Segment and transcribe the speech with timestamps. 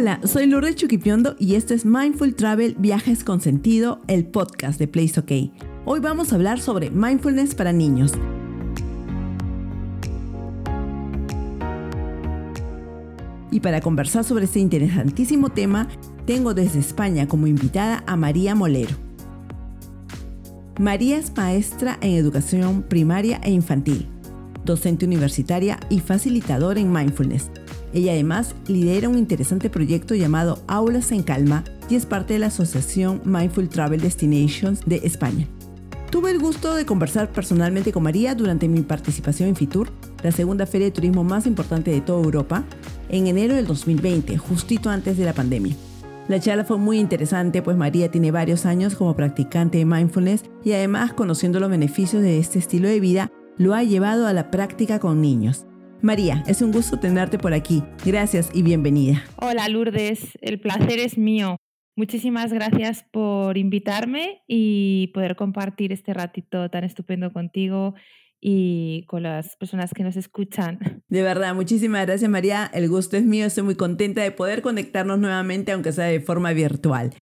[0.00, 4.86] Hola, soy Lourdes Chuquipiondo y esto es Mindful Travel Viajes con Sentido, el podcast de
[4.86, 5.52] Place OK.
[5.86, 8.12] Hoy vamos a hablar sobre mindfulness para niños.
[13.50, 15.88] Y para conversar sobre este interesantísimo tema,
[16.26, 18.94] tengo desde España como invitada a María Molero.
[20.78, 24.06] María es maestra en educación primaria e infantil,
[24.64, 27.50] docente universitaria y facilitadora en mindfulness
[27.92, 32.46] ella además lidera un interesante proyecto llamado Aulas en Calma y es parte de la
[32.46, 35.46] Asociación Mindful Travel Destinations de España.
[36.10, 39.90] Tuve el gusto de conversar personalmente con María durante mi participación en Fitur,
[40.22, 42.64] la segunda feria de turismo más importante de toda Europa,
[43.10, 45.76] en enero del 2020, justito antes de la pandemia.
[46.28, 50.72] La charla fue muy interesante, pues María tiene varios años como practicante de mindfulness y
[50.72, 54.98] además conociendo los beneficios de este estilo de vida, lo ha llevado a la práctica
[54.98, 55.66] con niños.
[56.00, 57.82] María, es un gusto tenerte por aquí.
[58.04, 59.24] Gracias y bienvenida.
[59.36, 61.56] Hola Lourdes, el placer es mío.
[61.96, 67.94] Muchísimas gracias por invitarme y poder compartir este ratito tan estupendo contigo
[68.40, 71.02] y con las personas que nos escuchan.
[71.08, 72.70] De verdad, muchísimas gracias María.
[72.72, 73.46] El gusto es mío.
[73.46, 77.14] Estoy muy contenta de poder conectarnos nuevamente, aunque sea de forma virtual.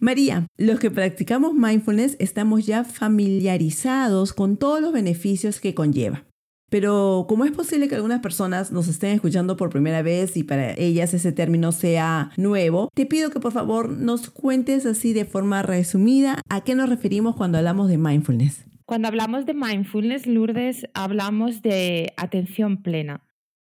[0.00, 6.24] María, los que practicamos mindfulness estamos ya familiarizados con todos los beneficios que conlleva.
[6.72, 10.72] Pero ¿cómo es posible que algunas personas nos estén escuchando por primera vez y para
[10.72, 12.88] ellas ese término sea nuevo?
[12.94, 17.36] Te pido que por favor nos cuentes así de forma resumida a qué nos referimos
[17.36, 18.64] cuando hablamos de mindfulness.
[18.86, 23.22] Cuando hablamos de mindfulness, Lourdes, hablamos de atención plena.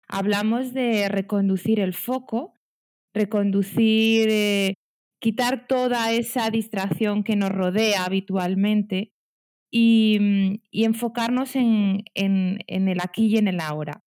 [0.08, 2.54] Hablamos de reconducir el foco,
[3.12, 4.74] reconducir, eh,
[5.20, 9.13] quitar toda esa distracción que nos rodea habitualmente
[9.74, 14.04] Mm, y, enfocarnos en, el aquí y en el ahora.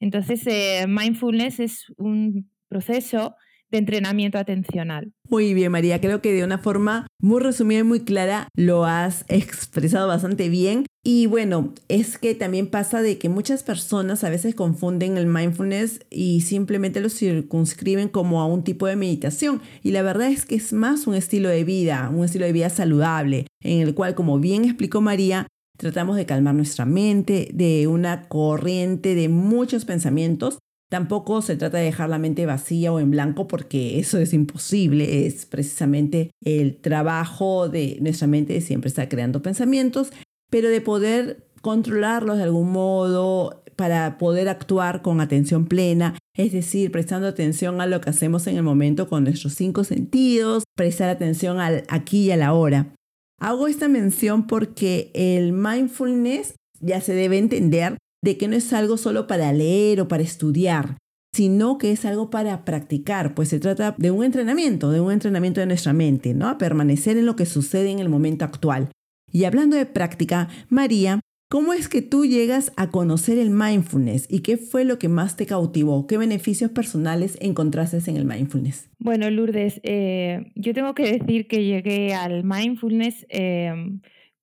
[0.00, 3.34] Entonces, eh, mindfulness es un proceso
[3.70, 5.12] de entrenamiento atencional.
[5.28, 6.00] Muy bien, María.
[6.00, 10.86] Creo que de una forma muy resumida y muy clara lo has expresado bastante bien.
[11.04, 16.00] Y bueno, es que también pasa de que muchas personas a veces confunden el mindfulness
[16.10, 19.60] y simplemente lo circunscriben como a un tipo de meditación.
[19.82, 22.70] Y la verdad es que es más un estilo de vida, un estilo de vida
[22.70, 25.46] saludable, en el cual, como bien explicó María,
[25.78, 31.84] tratamos de calmar nuestra mente de una corriente de muchos pensamientos Tampoco se trata de
[31.84, 35.26] dejar la mente vacía o en blanco porque eso es imposible.
[35.26, 40.12] Es precisamente el trabajo de nuestra mente de siempre estar creando pensamientos,
[40.50, 46.90] pero de poder controlarlos de algún modo para poder actuar con atención plena, es decir,
[46.90, 51.60] prestando atención a lo que hacemos en el momento con nuestros cinco sentidos, prestar atención
[51.60, 52.94] al aquí y a la hora.
[53.38, 58.96] Hago esta mención porque el mindfulness ya se debe entender de que no es algo
[58.96, 60.96] solo para leer o para estudiar,
[61.32, 65.60] sino que es algo para practicar, pues se trata de un entrenamiento, de un entrenamiento
[65.60, 66.48] de nuestra mente, ¿no?
[66.48, 68.90] A permanecer en lo que sucede en el momento actual.
[69.30, 71.20] Y hablando de práctica, María,
[71.50, 75.36] ¿cómo es que tú llegas a conocer el mindfulness y qué fue lo que más
[75.36, 76.06] te cautivó?
[76.06, 78.88] ¿Qué beneficios personales encontraste en el mindfulness?
[78.98, 83.72] Bueno, Lourdes, eh, yo tengo que decir que llegué al mindfulness eh,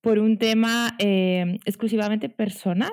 [0.00, 2.92] por un tema eh, exclusivamente personal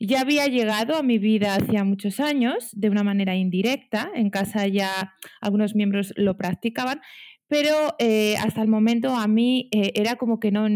[0.00, 4.10] ya había llegado a mi vida hacía muchos años de una manera indirecta.
[4.14, 7.00] En casa ya algunos miembros lo practicaban,
[7.48, 10.68] pero eh, hasta el momento a mí eh, era como que no,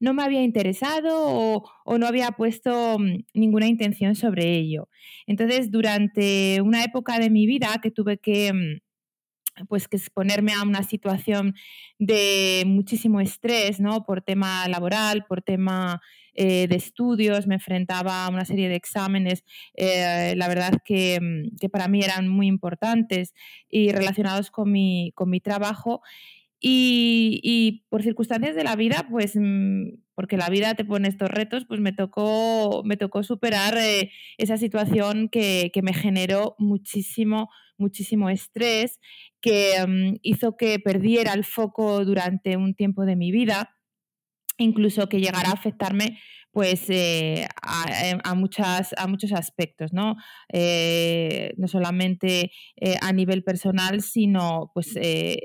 [0.00, 4.88] no me había interesado o, o, no había puesto mm, ninguna intención sobre ello.
[5.26, 10.62] Entonces, durante una época de mi vida que tuve que mm, pues que exponerme a
[10.62, 11.54] una situación
[11.98, 14.04] de muchísimo estrés, ¿no?
[14.04, 16.00] Por tema laboral, por tema
[16.36, 21.56] eh, de estudios, me enfrentaba a una serie de exámenes, eh, la verdad que, mm,
[21.58, 23.34] que, para mí eran muy importantes
[23.70, 26.02] y relacionados con mi, con mi trabajo.
[26.60, 31.64] Y, por circunstancias de la vida, pues mm, porque la vida te pone estos retos,
[31.66, 38.30] pues me tocó, me tocó superar eh, esa situación que, que, me generó muchísimo, muchísimo
[38.30, 38.98] estrés,
[39.40, 43.75] que mm, hizo que perdiera el foco durante un tiempo de mi vida
[44.58, 46.18] incluso que llegara a afectarme
[46.56, 47.84] pues eh, a,
[48.24, 50.16] a, muchas, a muchos aspectos, ¿no?
[50.50, 54.94] Eh, no solamente eh, a nivel personal, sino pues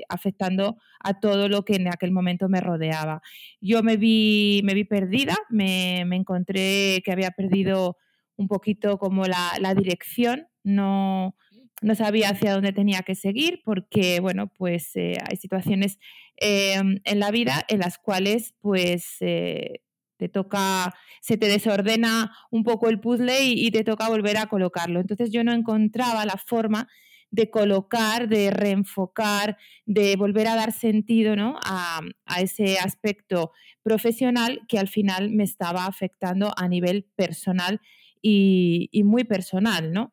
[0.08, 3.20] afectando a todo lo que en aquel momento me rodeaba.
[3.60, 7.98] Yo me vi, me vi perdida, me, encontré que había perdido
[8.36, 11.36] un poquito como la, la dirección, no,
[11.82, 15.98] no sabía hacia dónde tenía que seguir porque, bueno, pues hay situaciones
[16.36, 19.82] Em, en la vida en las cuales pues eh,
[20.16, 25.00] te toca, se te desordena un poco el puzzle y, te toca volver a colocarlo.
[25.00, 26.88] Entonces yo no encontraba la forma
[27.30, 29.56] de colocar, de reenfocar,
[29.86, 31.58] de volver a dar sentido ¿no?
[31.64, 32.00] a,
[32.40, 33.52] ese aspecto
[33.82, 37.80] profesional que al final me estaba afectando a nivel personal
[38.20, 40.12] y, muy personal, ¿no?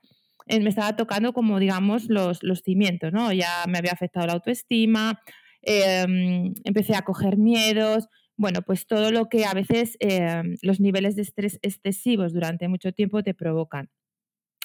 [0.49, 3.31] Me estaba tocando como, digamos, los, los cimientos, ¿no?
[3.31, 5.21] Ya me había afectado la autoestima,
[5.61, 11.15] em, empecé a coger miedos, bueno, pues todo lo que a veces em, los niveles
[11.15, 13.89] de estrés excesivos durante mucho tiempo te provocan.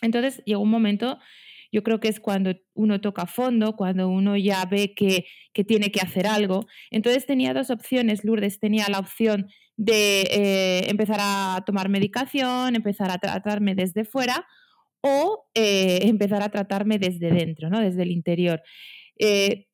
[0.03, 1.19] Entonces llegó un momento
[1.75, 5.27] yo creo que es cuando uno toca fondo, cuando uno ya ve que,
[5.65, 6.67] tiene que hacer algo.
[6.93, 8.61] Entonces tenía dos opciones, Lourdes.
[8.61, 14.47] Tenía la opción de eh, empezar a tomar medicación, empezar a tratarme desde fuera
[15.07, 17.79] o eh, empezar a tratarme desde dentro, ¿no?
[17.79, 18.63] desde el interior.
[19.19, 19.67] Eh,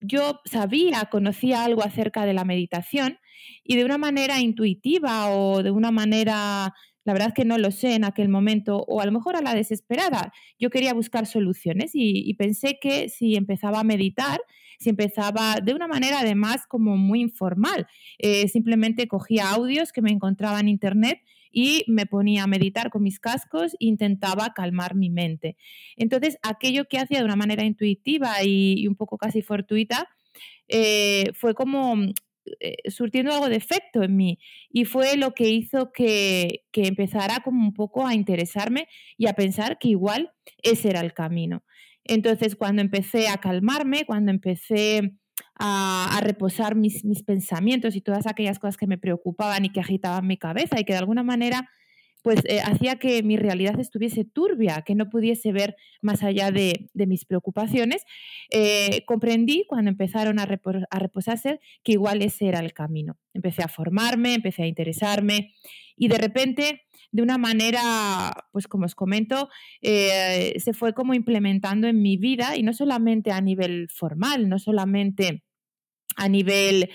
[0.00, 3.18] yo sabía, conocía algo acerca de la meditación
[3.62, 6.72] y de una manera intuitiva o de una manera
[7.04, 9.42] la verdad es que no lo sé en aquel momento, o a lo mejor a
[9.42, 10.32] la desesperada.
[10.58, 14.40] Yo quería buscar soluciones y, pensé que si empezaba a meditar,
[14.78, 17.88] si empezaba de una manera además como muy informal,
[18.18, 21.18] eh, simplemente cogía audios que me encontraba en internet
[21.52, 25.56] y me ponía a meditar con mis cascos e intentaba calmar mi mente.
[25.96, 30.08] Entonces, aquello que hacía de una manera intuitiva y, un poco casi fortuita,
[30.68, 31.96] eh, fue como
[32.58, 34.38] eh, surtiendo algo de efecto en mí
[34.68, 39.78] y fue lo que hizo que, empezara como un poco a interesarme y a pensar
[39.78, 40.32] que igual
[40.62, 41.62] ese era el camino.
[42.04, 45.14] Entonces, cuando empecé a calmarme, cuando empecé
[45.58, 50.26] a, reposar mis, mis, pensamientos y todas aquellas cosas que me preocupaban y que agitaban
[50.26, 51.68] mi cabeza y que de alguna manera
[52.22, 56.88] pues eh, hacía que mi realidad estuviese turbia, que no pudiese ver más allá de,
[56.94, 58.04] mis preocupaciones,
[58.50, 63.18] eh, comprendí cuando empezaron a, reposarse que igual ese era el camino.
[63.34, 65.52] Empecé a formarme, empecé a interesarme
[65.96, 69.50] y de repente, de una manera, pues como os comento,
[69.82, 74.58] eh, se fue como implementando en mi vida y no solamente a nivel formal, no
[74.58, 75.42] solamente
[76.16, 76.90] a nivel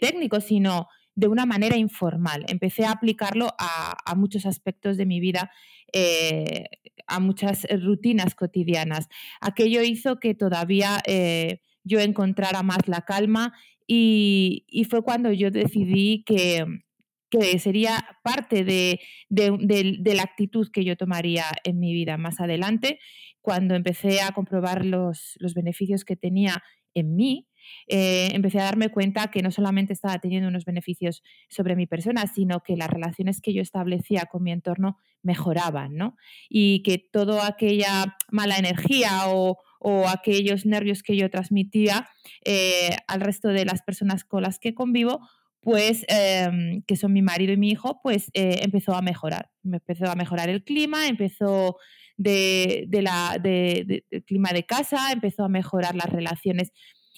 [0.00, 0.86] técnico, sino
[1.16, 2.44] de una manera informal.
[2.46, 5.50] Empecé a aplicarlo a, muchos aspectos de mi vida,
[5.92, 6.66] eh,
[7.06, 9.08] a muchas rutinas cotidianas.
[9.40, 13.54] Aquello hizo que todavía eh, yo encontrara más la calma
[13.86, 16.64] y, fue cuando yo decidí que,
[17.58, 22.98] sería parte de, la actitud que yo tomaría en mi vida más adelante,
[23.40, 26.62] cuando empecé a comprobar los, los beneficios que tenía
[26.94, 27.46] en mí
[27.88, 32.26] eh, empecé a darme cuenta que no solamente estaba teniendo unos beneficios sobre mi persona,
[32.26, 36.16] sino que las relaciones que yo establecía con mi entorno mejoraban, ¿no?
[36.48, 39.58] Y que toda aquella mala energía o,
[40.08, 42.08] aquellos nervios que yo transmitía
[42.44, 45.20] eh, al resto de las personas con las que convivo,
[45.60, 49.50] pues em, que son mi marido y mi hijo, pues eh, empezó a mejorar.
[49.64, 51.76] Empezó a mejorar el clima, empezó
[52.16, 56.72] de, la, de, clima de casa, empezó a mejorar las relaciones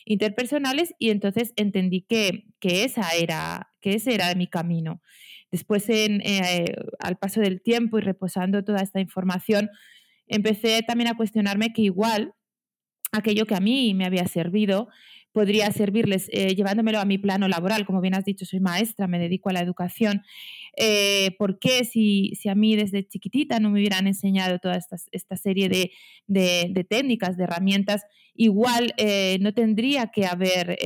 [0.09, 5.01] interpersonales y entonces entendí que, esa era, que ese era mi camino.
[5.51, 9.71] Después, en, eh, al paso del tiempo y reposando toda esta información,
[10.27, 12.35] empecé también a cuestionarme que igual
[13.13, 14.89] aquello que a mí me había servido
[15.33, 17.87] podría servirles eh, llevándomelo a mi plano laboral.
[17.87, 20.23] Como bien has dicho, soy maestra, me dedico a la educación.
[20.81, 24.97] Eh, ¿Por qué si, si, a mí desde chiquitita no me hubieran enseñado toda esta,
[25.11, 25.91] esta serie de,
[26.26, 28.02] de, técnicas, de herramientas,
[28.35, 30.79] igual eh, no tendría que haber...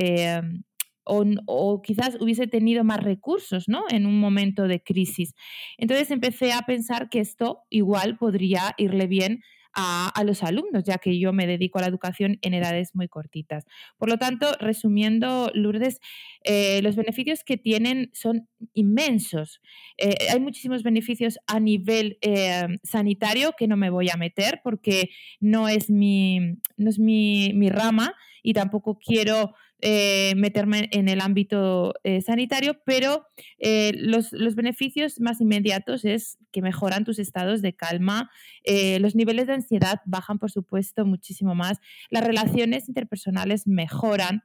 [1.05, 3.83] O, o, quizás hubiese tenido más recursos ¿no?
[3.91, 5.35] en un momento de crisis.
[5.77, 9.43] Entonces empecé a pensar que esto igual podría irle bien
[9.75, 13.65] a, los alumnos, ya que yo me dedico a la educación en edades muy cortitas.
[13.99, 16.01] Por lo tanto, resumiendo, Lourdes,
[16.45, 19.61] eh, los beneficios que tienen son inmensos.
[19.97, 25.11] Eh, hay muchísimos beneficios a nivel eh, sanitario que no me voy a meter porque
[25.41, 31.21] no es mi, no es mi, mi rama y tampoco quiero eh, meterme en el
[31.21, 33.27] ámbito eh, sanitario, pero
[33.59, 38.31] eh, los, beneficios más inmediatos es que mejoran tus estados de calma,
[39.01, 41.79] los niveles de ansiedad bajan, por supuesto, muchísimo más,
[42.11, 44.45] las relaciones interpersonales mejoran,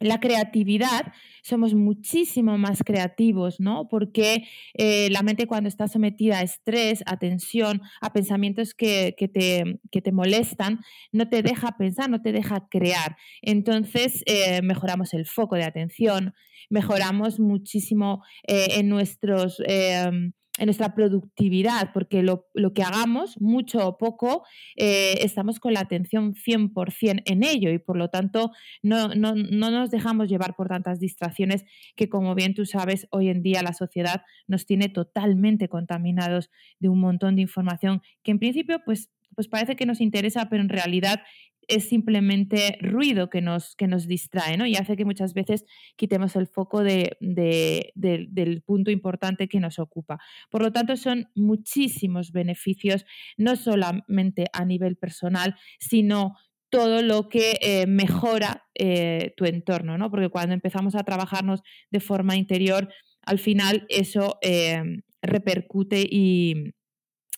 [0.00, 1.12] la creatividad,
[1.42, 3.88] somos muchísimo más creativos, ¿no?
[3.88, 9.80] Porque eh, la mente cuando está sometida a estrés, a tensión, a pensamientos que, te,
[9.90, 10.80] te, molestan,
[11.12, 13.16] no te deja pensar, no te deja crear.
[13.42, 16.34] Entonces, eh, mejoramos el foco de atención,
[16.70, 20.34] mejoramos muchísimo eh, en nuestros en
[20.66, 24.44] nuestra productividad, porque lo, que hagamos, mucho o poco,
[24.76, 28.50] eh, estamos con la atención 100% en ello y por lo tanto
[28.82, 31.64] no, no, no, nos dejamos llevar por tantas distracciones
[31.96, 36.88] que, como bien tú sabes, hoy en día la sociedad nos tiene totalmente contaminados de
[36.88, 40.68] un montón de información que en principio pues pues parece que nos interesa, pero en
[40.68, 41.22] realidad
[41.68, 44.66] es simplemente ruido que nos, que nos distrae ¿no?
[44.66, 45.64] y hace que muchas veces
[45.96, 50.18] quitemos el foco de, del punto importante que nos ocupa.
[50.50, 53.04] Por lo tanto, son muchísimos beneficios,
[53.36, 56.36] no solamente a nivel personal, sino
[56.70, 60.10] todo lo que eh, mejora eh, tu entorno, ¿no?
[60.10, 62.88] Porque cuando empezamos a trabajarnos de forma interior,
[63.22, 64.82] al final eso eh,
[65.22, 66.72] repercute y,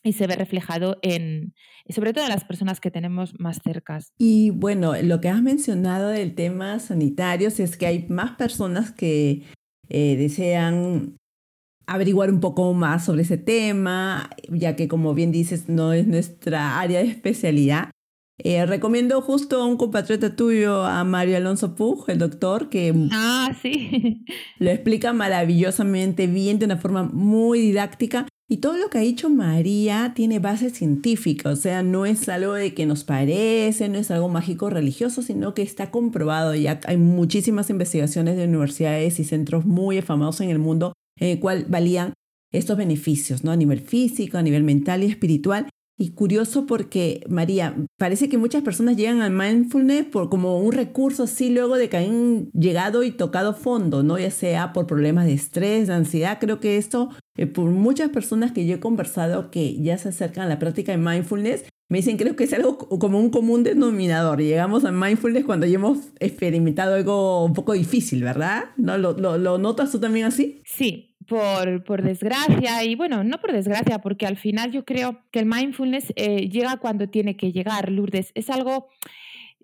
[0.02, 1.54] y se ve reflejado en,
[1.88, 4.12] sobre todo en las personas que tenemos más cercas.
[4.18, 9.42] Y bueno, lo que has mencionado del tema sanitario, es que hay más personas que
[9.88, 11.16] eh, desean
[11.86, 16.78] averiguar un poco más sobre ese tema, ya que como bien dices, no es nuestra
[16.80, 17.90] área de especialidad.
[18.42, 23.50] Eh, recomiendo justo a un compatriota tuyo, a Mario Alonso Pug, el doctor, que ah,
[23.60, 24.24] sí.
[24.58, 29.30] lo explica maravillosamente bien, de una forma muy didáctica y todo lo que ha dicho
[29.30, 34.10] María tiene base científica, o sea, no es algo de que nos parece, no es
[34.10, 36.56] algo mágico religioso, sino que está comprobado.
[36.56, 41.38] Ya hay muchísimas investigaciones de universidades y centros muy afamados en el mundo en el
[41.38, 42.14] cual valían
[42.52, 43.52] estos beneficios, ¿no?
[43.52, 45.68] A nivel físico, a nivel mental y espiritual.
[46.02, 51.24] Y curioso porque, María, parece que muchas personas llegan al mindfulness por como un recurso
[51.24, 54.18] así luego de que han llegado y tocado fondo, ¿no?
[54.18, 56.38] Ya sea por problemas de estrés, de ansiedad.
[56.40, 60.46] Creo que esto, eh, por muchas personas que yo he conversado que ya se acercan
[60.46, 64.40] a la práctica de mindfulness, me dicen, creo que es algo como un común denominador.
[64.40, 68.70] Llegamos a mindfulness cuando ya hemos experimentado algo un poco difícil, ¿verdad?
[68.78, 68.96] ¿No?
[68.96, 70.62] ¿Lo, lo, lo notas tú también así?
[70.64, 75.46] Sí, por, desgracia, y bueno, no por desgracia, porque al final yo creo que el
[75.46, 78.32] mindfulness eh, llega cuando tiene que llegar, Lourdes.
[78.34, 78.88] Es algo,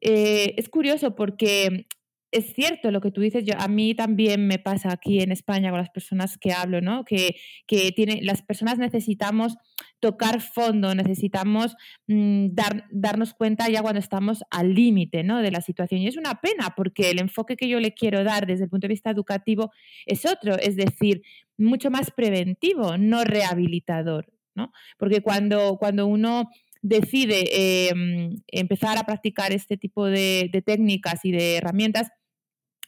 [0.01, 1.87] eh, es curioso porque
[2.31, 5.71] es cierto lo que tú dices, yo, a mí también me pasa aquí en España
[5.71, 7.05] con las personas que hablo, ¿no?
[7.05, 7.35] Que,
[7.67, 9.57] que tiene, las personas necesitamos
[10.01, 11.75] tocar fondo, necesitamos
[12.07, 15.41] mm, dar, darnos cuenta ya cuando estamos al límite ¿no?
[15.41, 16.01] de la situación.
[16.01, 18.87] Y es una pena porque el enfoque que yo le quiero dar desde el punto
[18.87, 19.73] de vista educativo
[20.05, 21.23] es otro, es decir,
[21.59, 24.27] mucho más preventivo, no rehabilitador.
[24.55, 24.73] ¿no?
[24.99, 26.49] Porque cuando, cuando uno
[26.83, 32.09] decide em, empezar a practicar este tipo de, técnicas y de herramientas,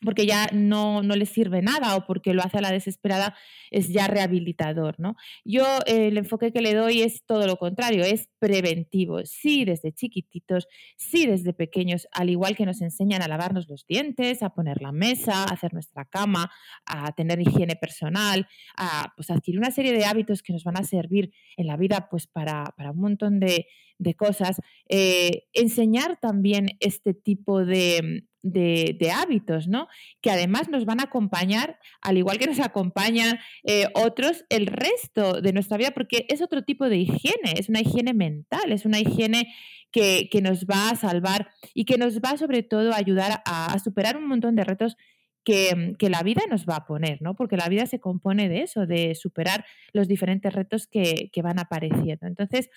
[0.00, 3.36] porque ya no, no le sirve nada o porque lo hace a la desesperada,
[3.70, 5.16] es ya rehabilitador, ¿no?
[5.44, 9.20] Yo eh, el enfoque que le doy es todo lo contrario, es preventivo.
[9.24, 14.42] Sí, desde chiquititos, sí, desde pequeños, al igual que nos enseñan a lavarnos los dientes,
[14.42, 16.50] a poner la mesa, a hacer nuestra cama,
[16.86, 20.84] a tener higiene personal, a pues, adquirir una serie de hábitos que nos van a
[20.84, 23.66] servir en la vida pues, para, para un montón de,
[23.98, 24.60] de cosas.
[24.88, 29.88] Eh, enseñar también este tipo de, de, hábitos, ¿no?
[30.20, 35.40] Que además nos van a acompañar, al igual que nos acompañan eh, otros, el resto
[35.40, 39.00] de nuestra vida, porque es otro tipo de higiene, es una higiene mental, es una
[39.00, 39.54] higiene
[39.90, 44.16] que, nos va a salvar y que nos va sobre todo a ayudar a, superar
[44.16, 44.96] un montón de retos
[45.44, 47.34] que, la vida nos va a poner, ¿no?
[47.34, 51.58] Porque la vida se compone de eso, de superar los diferentes retos que, que van
[51.58, 52.26] apareciendo.
[52.26, 52.70] Entonces,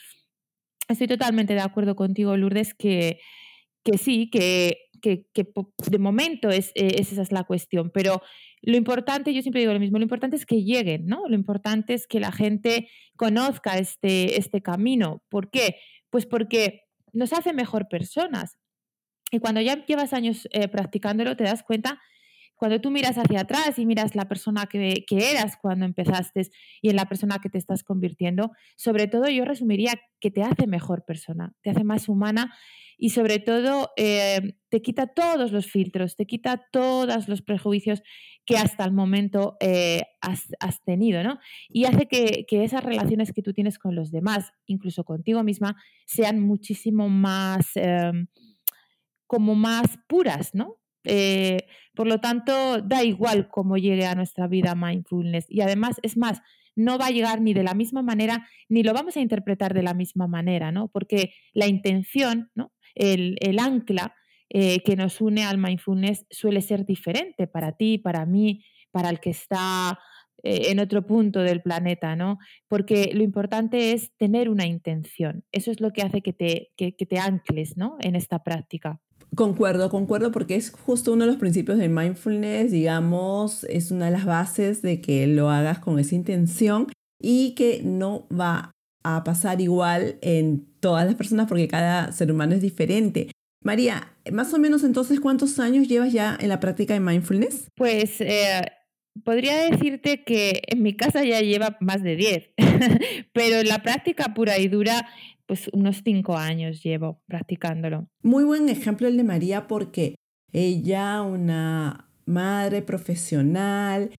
[0.88, 3.20] estoy totalmente de acuerdo contigo, Lourdes, que,
[3.84, 8.22] que sí, que que, de momento es, eh, es, esa es la cuestión, pero
[8.62, 11.28] lo importante, yo siempre digo lo mismo, lo importante es que lleguen, ¿no?
[11.28, 15.24] Lo importante es que la gente conozca este, este camino.
[15.30, 15.78] ¿Por qué?
[16.10, 18.58] Pues porque nos hace mejor personas.
[19.32, 22.00] Y cuando ya llevas años eh, practicándolo, te das cuenta,
[22.62, 26.44] cuando tú miras hacia atrás y miras la persona que, eras cuando empezaste
[26.80, 30.68] y en la persona que te estás convirtiendo, sobre todo yo resumiría que te hace
[30.68, 32.54] mejor persona, te hace más humana
[33.04, 38.04] y sobre todo eh, te quita todos los filtros, te quita todos los prejuicios
[38.46, 41.40] que hasta el momento eh, has, tenido, ¿no?
[41.68, 46.42] Y hace que, esas relaciones que tú tienes con los demás, incluso contigo misma, sean
[46.42, 48.28] muchísimo más, em,
[49.26, 50.78] como más puras, ¿no?
[51.04, 51.66] Eh,
[51.96, 55.48] por lo tanto, da igual cómo llegue a nuestra vida mindfulness.
[55.50, 56.40] Y además, es más,
[56.76, 59.82] no va a llegar ni de la misma manera, ni lo vamos a interpretar de
[59.82, 60.88] la misma manera, ¿no?
[60.90, 62.72] Porque la intención, ¿no?
[62.96, 64.16] El, ancla
[64.50, 69.20] eh, que nos une al mindfulness suele ser diferente para ti, para mí, para el
[69.20, 70.00] que está
[70.44, 72.40] eh, en otro punto del planeta, ¿no?
[72.68, 75.44] Porque lo importante es tener una intención.
[75.52, 77.98] Eso es lo que hace que te, que, te ancles, ¿no?
[78.00, 79.00] En esta práctica.
[79.36, 84.12] Concuerdo, concuerdo, porque es justo uno de los principios del mindfulness, digamos, es una de
[84.12, 86.88] las bases de que lo hagas con esa intención
[87.20, 88.72] y que no va
[89.04, 93.32] a pasar igual en todas las personas porque cada ser humano es diferente.
[93.64, 97.68] María, más o menos entonces, ¿cuántos años llevas ya en la práctica de mindfulness?
[97.76, 98.62] Pues eh,
[99.24, 102.50] podría decirte que en mi casa ya lleva más de 10,
[103.34, 105.08] pero en la práctica pura y dura
[105.46, 108.08] pues unos cinco años llevo practicándolo.
[108.24, 110.16] Muy buen ejemplo el de María porque
[110.54, 114.12] ella, una madre profesional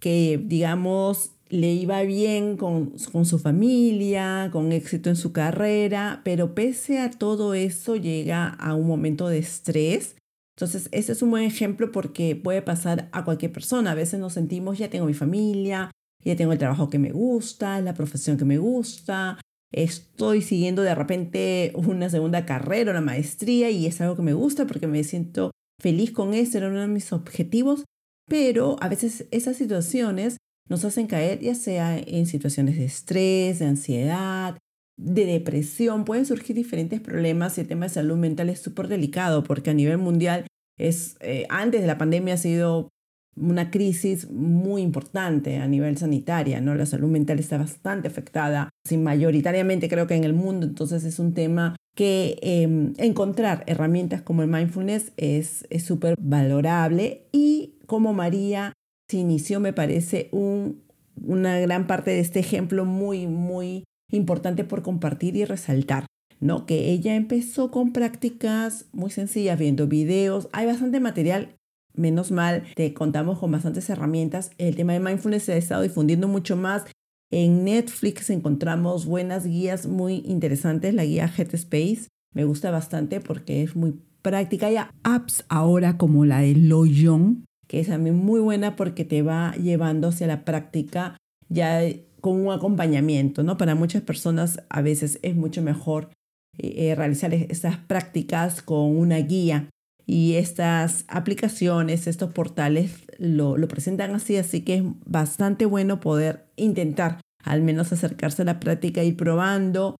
[0.00, 6.54] que, digamos, le iba bien con, con, su familia, con éxito en su carrera, pero
[6.54, 10.16] pese a todo eso llega a un momento de estrés.
[10.56, 13.92] Entonces, ese es un buen ejemplo porque puede pasar a cualquier persona.
[13.92, 15.90] A veces nos sentimos, ya tengo mi familia,
[16.24, 19.38] ya tengo el trabajo que me gusta, la profesión que me gusta,
[19.72, 24.66] estoy siguiendo de repente una segunda carrera, una maestría y es algo que me gusta
[24.66, 25.50] porque me siento
[25.80, 27.84] feliz con eso, era uno de mis objetivos,
[28.28, 30.38] pero a veces esas situaciones
[30.68, 34.58] nos hacen caer ya sea en situaciones de estrés, de ansiedad,
[34.98, 37.56] de depresión, pueden surgir diferentes problemas.
[37.56, 40.46] Y el tema de salud mental es súper delicado porque a nivel mundial
[40.78, 42.88] es, eh, antes de la pandemia ha sido
[43.36, 46.74] una crisis muy importante a nivel sanitaria, ¿no?
[46.74, 51.20] La salud mental está bastante afectada, sin mayoritariamente creo que en el mundo, entonces es
[51.20, 57.28] un tema que em, encontrar herramientas como el mindfulness es súper valorable.
[57.32, 58.72] Y como María
[59.08, 60.82] se inició, me parece un,
[61.22, 66.06] una gran parte de este ejemplo muy, muy importante por compartir y resaltar.
[66.40, 66.66] ¿no?
[66.66, 70.48] Que ella empezó con prácticas muy sencillas, viendo videos.
[70.52, 71.56] Hay bastante material
[71.94, 74.50] menos mal, te contamos con bastantes herramientas.
[74.58, 76.84] El tema de mindfulness se ha estado difundiendo mucho más.
[77.30, 82.08] En Netflix encontramos buenas guías muy interesantes, la guía Headspace.
[82.34, 84.66] Me gusta bastante porque es muy práctica.
[84.66, 89.52] Hay apps ahora como la de Loyon, que es también muy buena porque te va
[89.52, 91.16] llevando hacia la práctica
[91.48, 91.80] ya
[92.20, 93.56] con un acompañamiento, ¿no?
[93.56, 96.10] Para muchas personas a veces es mucho mejor
[96.58, 99.68] eh, realizar estas prácticas con una guía
[100.06, 107.20] y estas aplicaciones, estos portales lo, presentan así, así que es bastante bueno poder intentar
[107.44, 109.96] al menos acercarse a la práctica y probando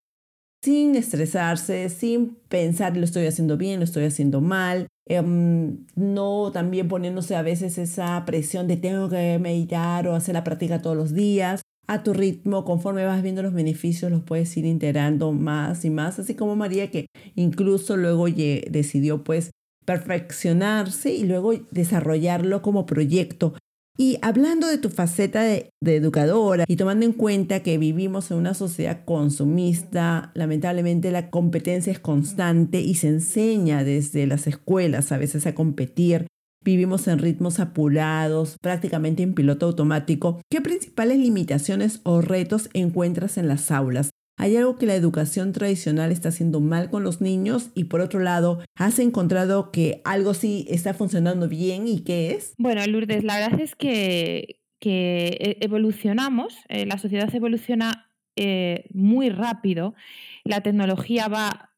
[0.62, 6.88] sin estresarse, sin pensar lo estoy haciendo bien, lo estoy haciendo mal, em, no también
[6.88, 11.14] poniéndose a veces esa presión de tengo que meditar o hacer la práctica todos los
[11.14, 11.62] días.
[11.86, 16.18] A tu ritmo, conforme vas viendo los beneficios, los puedes ir integrando más y más,
[16.18, 19.52] así como María que incluso luego decidió pues
[19.86, 23.54] perfeccionarse y luego desarrollarlo como proyecto.
[24.00, 28.54] Y hablando de tu faceta de, educadora y tomando en cuenta que vivimos en una
[28.54, 35.48] sociedad consumista, lamentablemente la competencia es constante y se enseña desde las escuelas a veces
[35.48, 36.28] a competir.
[36.64, 40.40] Vivimos en ritmos apurados, prácticamente en piloto automático.
[40.48, 44.10] ¿Qué principales limitaciones o retos encuentras en las aulas?
[44.40, 47.70] ¿Hay algo que la educación tradicional está haciendo mal con los niños?
[47.74, 52.54] Y por otro lado, ¿has encontrado que algo sí está funcionando bien y qué es?
[52.56, 59.96] Bueno, Lourdes, la verdad es que, e, evolucionamos, eh, la sociedad evoluciona eh, muy rápido,
[60.44, 61.72] la tecnología va,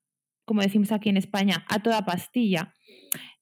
[0.45, 2.75] como decimos aquí en España, a toda pastilla.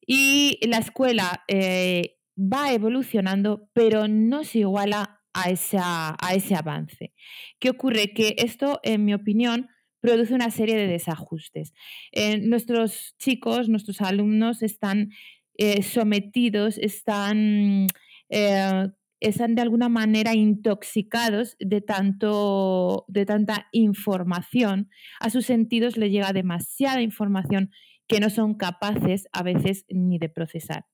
[0.06, 7.12] Y la escuela eh, va evolucionando, pero no se iguala a, a ese avance.
[7.58, 8.12] ¿Qué ocurre?
[8.12, 9.68] Que esto, en mi opinión,
[10.00, 11.72] produce una serie de desajustes.
[12.12, 15.10] Eh, nuestros chicos, nuestros alumnos están
[15.56, 17.88] eh, sometidos, están,
[18.28, 18.88] eh,
[19.20, 24.88] están de alguna manera intoxicados de, tanto, de tanta información.
[25.20, 27.70] A sus sentidos les llega demasiada información
[28.06, 30.86] que no son capaces a veces ni de procesar.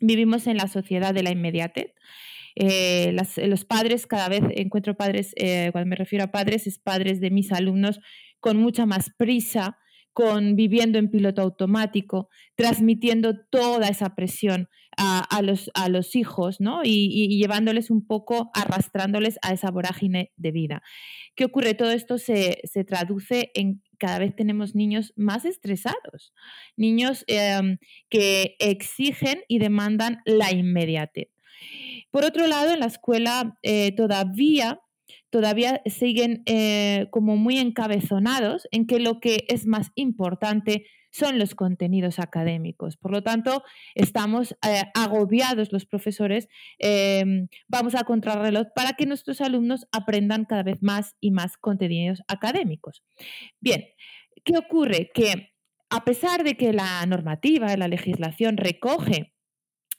[0.00, 1.94] Vivimos en la sociedad de la inmediatez
[2.54, 3.14] eh,
[3.46, 7.30] los padres, cada vez encuentro padres, eh, cuando me refiero a padres, es padres de
[7.30, 8.00] mis alumnos
[8.40, 9.78] con mucha más prisa,
[10.12, 16.58] con viviendo en piloto automático, transmitiendo toda esa presión a, los, a los, hijos.
[16.84, 20.82] Y, llevándoles un poco, arrastrándoles a esa vorágine de vida.
[21.34, 21.74] ¿Qué ocurre?
[21.74, 26.34] Todo esto se, traduce en cada vez tenemos niños más estresados,
[26.76, 27.78] niños em,
[28.10, 31.28] que exigen y demandan la inmediatez.
[32.12, 34.80] Por otro lado, en la escuela eh, todavía,
[35.30, 41.54] todavía siguen eh, como muy encabezonados en que lo que es más importante son los
[41.54, 42.98] contenidos académicos.
[42.98, 46.48] Por lo tanto, estamos eh, agobiados los profesores,
[46.78, 52.22] em, vamos a contrarreloj para que nuestros alumnos aprendan cada vez más y más contenidos
[52.28, 53.02] académicos.
[53.60, 53.86] Bien,
[54.44, 55.10] ¿qué ocurre?
[55.14, 55.54] Que
[55.88, 59.32] a pesar de que la normativa, la legislación recoge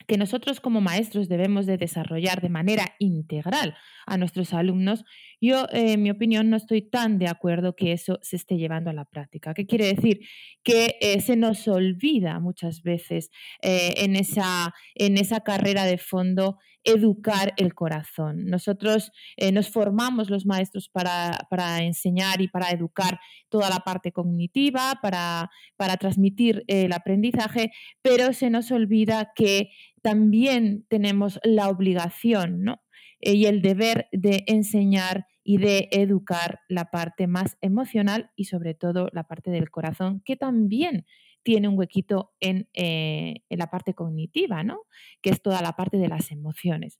[0.07, 5.05] que nosotros como maestros debemos de desarrollar de manera integral a nuestros alumnos,
[5.39, 8.93] yo, en mi opinión, no estoy tan de acuerdo que eso se esté llevando a
[8.93, 9.53] la práctica.
[9.53, 10.21] ¿Qué quiere decir?
[10.63, 13.29] Que eh, se nos olvida muchas veces
[13.61, 18.45] eh, en, esa, en esa carrera de fondo educar el corazón.
[18.45, 21.37] Nosotros eh, nos formamos los maestros para,
[21.81, 23.19] enseñar y para educar
[23.49, 29.69] toda la parte cognitiva, para, para transmitir el aprendizaje, pero se nos olvida que
[30.01, 32.81] también tenemos la obligación ¿no?
[33.21, 38.73] Eh, y el deber de enseñar y de educar la parte más emocional y sobre
[38.73, 41.05] todo la parte del corazón, que también
[41.43, 44.81] tiene un huequito en, eh, en la parte cognitiva, ¿no?
[45.21, 46.99] que es toda la parte de las emociones.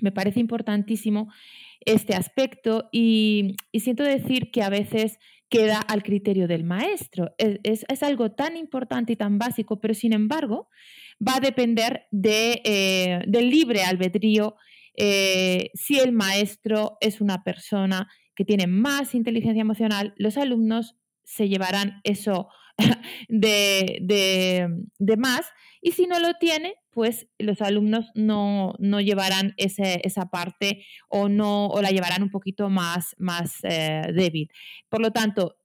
[0.00, 1.32] Me parece importantísimo
[1.80, 7.34] este aspecto y, siento decir que a veces queda al criterio del maestro.
[7.38, 10.68] Es, algo tan importante y tan básico, pero sin embargo
[11.26, 14.56] va a depender de, eh, del libre albedrío
[15.00, 21.48] eh, si el maestro es una persona que tiene más inteligencia emocional, los alumnos se
[21.48, 22.48] llevarán eso
[23.28, 24.68] de,
[25.16, 25.46] más
[25.80, 31.82] y si no lo tiene, pues los alumnos no, llevarán esa parte o, no, o
[31.82, 34.50] la llevarán un poquito más, más eh, débil.
[34.88, 35.56] Por lo tanto,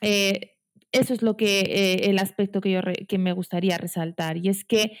[0.00, 0.56] eh,
[0.92, 4.92] eso es lo que el aspecto que, yo que me gustaría resaltar y es que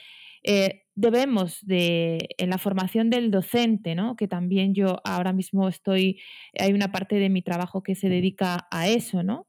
[0.46, 4.14] eh, debemos de, en la formación del docente, ¿no?
[4.14, 6.20] que también yo ahora mismo estoy,
[6.58, 9.48] hay una parte de mi trabajo que se dedica a eso, ¿no?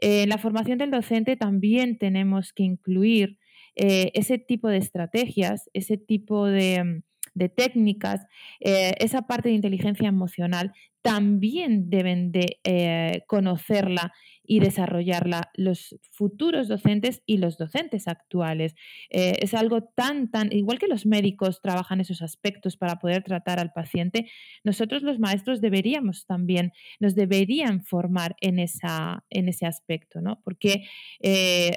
[0.00, 3.38] Eh, en la formación del docente también tenemos que incluir
[3.76, 7.02] eh, ese tipo de estrategias, ese tipo de,
[7.34, 8.26] de técnicas,
[8.60, 14.12] esa parte de inteligencia emocional, también deben de conocerla
[14.50, 18.74] y desarrollarla los futuros docentes y los docentes actuales.
[19.08, 23.60] Eh, es algo tan, tan, igual que los médicos trabajan esos aspectos para poder tratar
[23.60, 24.28] al paciente,
[24.64, 30.40] nosotros los maestros deberíamos también, nos deberían formar en, esa, en ese aspecto, ¿no?
[30.42, 30.82] Porque
[31.20, 31.70] eh,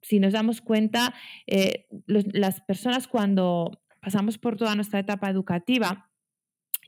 [0.00, 1.12] si nos damos cuenta,
[1.46, 6.08] eh, las personas cuando pasamos por toda nuestra etapa educativa,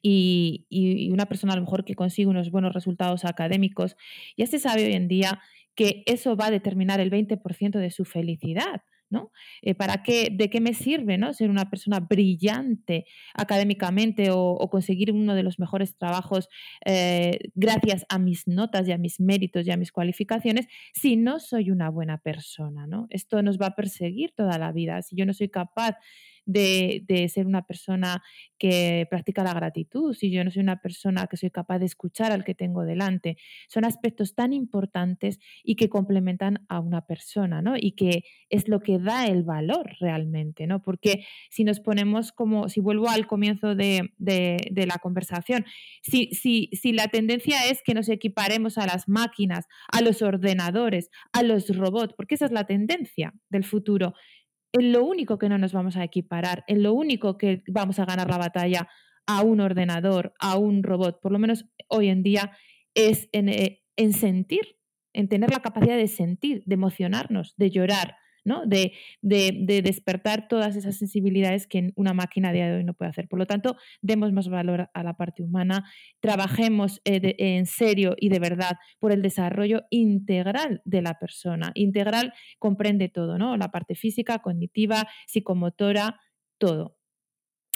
[0.02, 3.96] y, una persona a lo mejor que consigue unos buenos resultados académicos,
[4.37, 5.40] ya se sabe hoy en día
[5.74, 8.82] que eso va a determinar el 20% de su felicidad.
[9.11, 9.32] ¿no?
[9.62, 11.32] Eh, ¿Para qué, ¿De qué me sirve ¿no?
[11.32, 16.48] ser una persona brillante académicamente o, conseguir uno de los mejores trabajos
[16.84, 21.40] eh, gracias a mis notas y a mis méritos y a mis cualificaciones si no
[21.40, 22.87] soy una buena persona?
[22.87, 23.06] ¿no?
[23.11, 25.00] Esto nos va a perseguir toda la vida.
[25.02, 25.96] Si yo no soy capaz
[26.48, 28.22] de, ser una persona
[28.58, 32.32] que practica la gratitud, si yo no soy una persona que soy capaz de escuchar
[32.32, 33.37] al que tengo delante.
[33.68, 37.74] Son aspectos tan importantes y que complementan a una persona, ¿no?
[37.76, 40.82] Y que es lo que da el valor realmente, ¿no?
[40.82, 45.66] Porque si nos ponemos como, si vuelvo al comienzo de, la conversación,
[46.02, 51.11] si, si, si la tendencia es que nos equiparemos a las máquinas, a los ordenadores,
[51.32, 54.14] a los robots, porque esa es la tendencia del futuro,
[54.72, 58.04] en lo único que no nos vamos a equiparar, en lo único que vamos a
[58.04, 58.88] ganar la batalla
[59.26, 62.52] a un ordenador, a un robot, por lo menos hoy en día,
[62.94, 64.78] es en, eh, en sentir,
[65.12, 68.16] en tener la capacidad de sentir, de emocionarnos, de llorar,
[68.66, 73.28] de, despertar todas esas sensibilidades que una máquina a día de hoy no puede hacer.
[73.28, 75.84] Por lo tanto, demos más valor a la parte humana,
[76.20, 81.72] trabajemos eh, en serio y de verdad por el desarrollo integral de la persona.
[81.74, 83.56] Integral comprende todo, ¿no?
[83.56, 86.20] La parte física, cognitiva, psicomotora,
[86.58, 86.97] todo.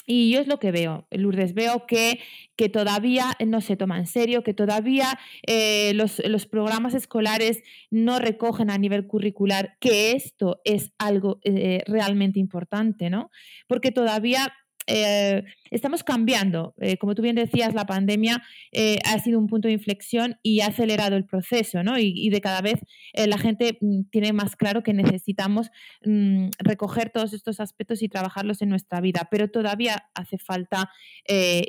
[0.05, 2.19] Y yo es lo que veo, Lourdes, veo que,
[2.57, 8.19] que todavía no se toma en serio, que todavía eh, los, los, programas escolares no
[8.19, 13.31] recogen a nivel curricular que esto es algo eh, realmente importante, ¿no?
[13.67, 14.53] Porque todavía
[14.87, 16.73] eh, estamos cambiando.
[16.79, 20.61] Eh, como tú bien decías, la pandemia eh, ha sido un punto de inflexión y
[20.61, 21.97] ha acelerado el proceso, ¿no?
[21.97, 22.79] Y, de cada vez
[23.13, 25.69] la gente mm, tiene más claro que necesitamos
[26.03, 30.89] mm, recoger todos estos aspectos y trabajarlos en nuestra vida, pero todavía hace falta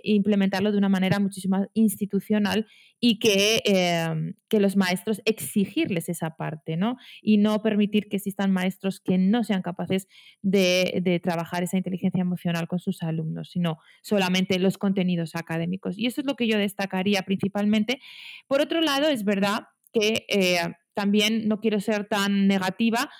[0.03, 2.67] implementarlo de una manera muchísimo más institucional
[3.01, 6.79] y que, que los maestros exigirles esa parte.
[7.23, 10.09] Y no permitir que existan maestros que no sean capaces
[10.43, 15.99] de, de trabajar esa inteligencia emocional con sus alumnos, sino solamente los contenidos académicos.
[15.99, 18.01] Y eso es lo que yo destacaría principalmente.
[18.49, 20.59] Por otro lado, es verdad que eh,
[20.93, 23.11] también no quiero ser tan negativa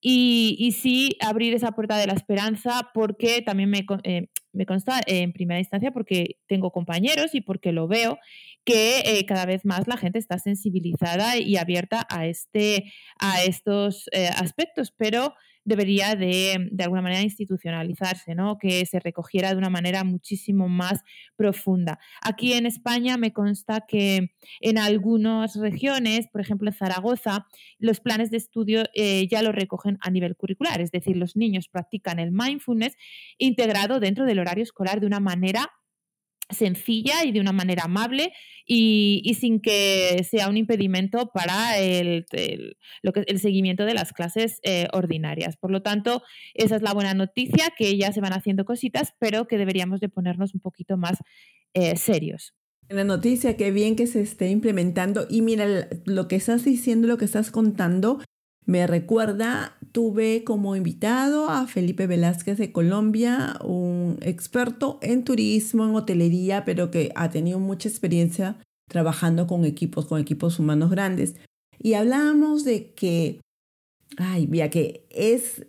[0.00, 5.32] y, sí abrir esa puerta de la esperanza porque también me, eh, me consta en
[5.32, 8.18] primera instancia porque tengo compañeros y porque lo veo
[8.64, 14.06] que eh, cada vez más la gente está sensibilizada y abierta a, este, a estos
[14.36, 18.58] aspectos, pero debería de, de alguna manera institucionalizarse, ¿no?
[18.58, 21.02] que se recogiera de una manera muchísimo más
[21.36, 21.98] profunda.
[22.22, 27.46] Aquí en España me consta que en algunas regiones, por ejemplo en Zaragoza,
[27.78, 31.68] los planes de estudio eh, ya lo recogen a nivel curricular, es decir, los niños
[31.68, 32.96] practican el mindfulness
[33.38, 35.70] integrado dentro del horario escolar de una manera
[36.50, 38.32] sencilla y de una manera amable
[38.66, 42.26] y, sin que sea un impedimento para el,
[43.02, 45.56] lo que, el seguimiento de las clases eh, ordinarias.
[45.56, 46.22] Por lo tanto,
[46.54, 50.08] esa es la buena noticia, que ya se van haciendo cositas, pero que deberíamos de
[50.08, 51.18] ponernos un poquito más
[51.74, 52.54] eh, serios.
[52.88, 55.26] La noticia, qué bien que se esté implementando.
[55.30, 58.20] Y mira, lo que estás diciendo, lo que estás contando,
[58.66, 65.94] me recuerda, tuve como invitado a Felipe Velázquez de Colombia, un experto en turismo, en
[65.94, 68.56] hotelería, pero que ha tenido mucha experiencia
[68.88, 71.36] trabajando con equipos, con equipos humanos grandes.
[71.78, 73.40] Y hablábamos de que,
[74.16, 75.66] ay, mira, que es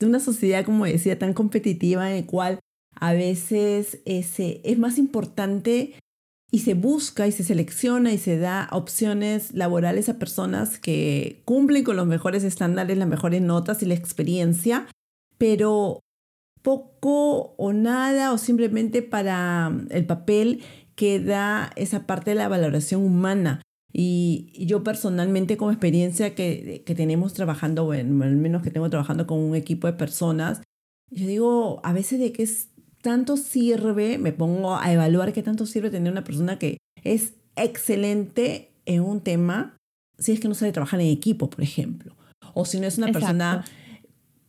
[0.00, 2.60] una sociedad, como decía, tan competitiva en la cual
[2.94, 5.94] a veces ese, es más importante
[6.50, 11.84] y se busca y se selecciona y se da opciones laborales a personas que cumplen
[11.84, 14.86] con los mejores estándares, las mejores notas y la experiencia,
[15.36, 16.00] pero
[16.62, 20.62] poco o nada o simplemente para el papel
[20.94, 23.62] queda esa parte de la valoración humana.
[23.92, 29.26] Y yo personalmente como experiencia que, que tenemos trabajando, bueno, al menos que tengo trabajando
[29.26, 30.62] con un equipo de personas,
[31.10, 32.67] yo digo a veces de que es
[33.02, 38.70] tanto sirve, me pongo a evaluar qué tanto sirve tener una persona que es excelente
[38.86, 39.78] en un tema
[40.18, 42.14] si es que no sabe trabajar en equipo, por ejemplo.
[42.54, 43.64] O si no es una persona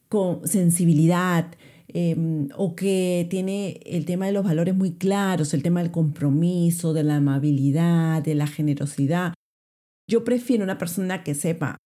[0.07, 1.51] con sensibilidad
[1.87, 6.93] em, o que tiene el tema de los valores muy claros, el tema del compromiso,
[6.93, 9.33] de la amabilidad, de la generosidad.
[10.09, 11.77] Yo prefiero una persona que sepa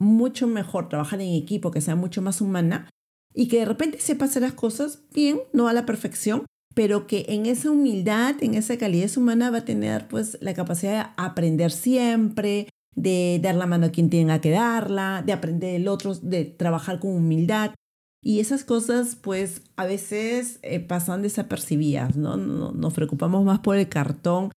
[0.00, 2.90] mucho mejor trabajar en equipo, que sea mucho más humana,
[3.34, 7.26] y que de repente sepa hacer las cosas bien, no a la perfección, pero que
[7.28, 11.72] en esa humildad, en esa calidez humana va a tener pues la capacidad de aprender
[11.72, 16.44] siempre, de dar la mano a quien tenga que darla, de aprender el otro, de
[16.44, 17.74] trabajar con humildad.
[18.22, 22.36] Y esas cosas pues a veces eh, pasan desapercibidas, ¿no?
[22.36, 24.50] Nos preocupamos más por el cartón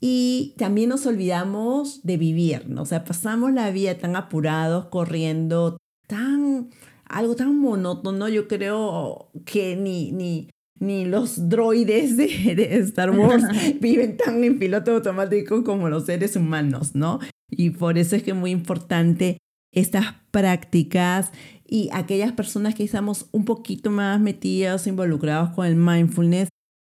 [0.00, 2.82] y también nos olvidamos de vivir, ¿no?
[2.82, 6.70] O sea, pasamos la vida tan apurados, corriendo, tan
[7.10, 13.44] algo tan monótono, yo creo que ni, ni, ni los droides de, Star Wars
[13.80, 17.18] viven tan en piloto automático como los seres humanos, ¿no?
[17.50, 19.38] Y por eso es que es muy importante
[19.72, 21.32] estas prácticas
[21.66, 26.48] y aquellas personas que estamos un poquito más metidos, involucrados con el mindfulness,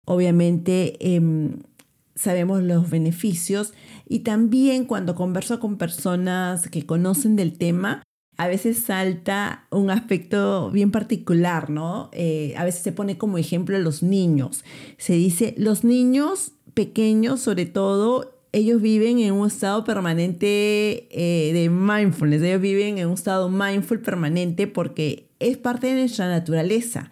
[0.06, 1.60] obviamente em,
[2.16, 3.74] sabemos los beneficios
[4.08, 8.04] y también cuando converso con personas que conocen del tema,
[8.42, 12.10] a veces salta un aspecto bien particular, ¿no?
[12.12, 14.64] Eh, a veces se pone como ejemplo los niños.
[14.98, 21.70] Se dice, los niños pequeños, sobre todo, ellos viven en un estado permanente eh, de
[21.70, 27.12] mindfulness, ellos viven en un estado mindful permanente porque es parte de nuestra naturaleza.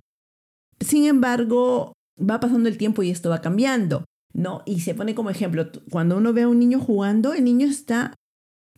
[0.79, 4.63] Sin embargo, va pasando el tiempo y esto va cambiando, ¿no?
[4.65, 8.15] Y se pone como ejemplo, cuando uno ve a un niño jugando, el niño está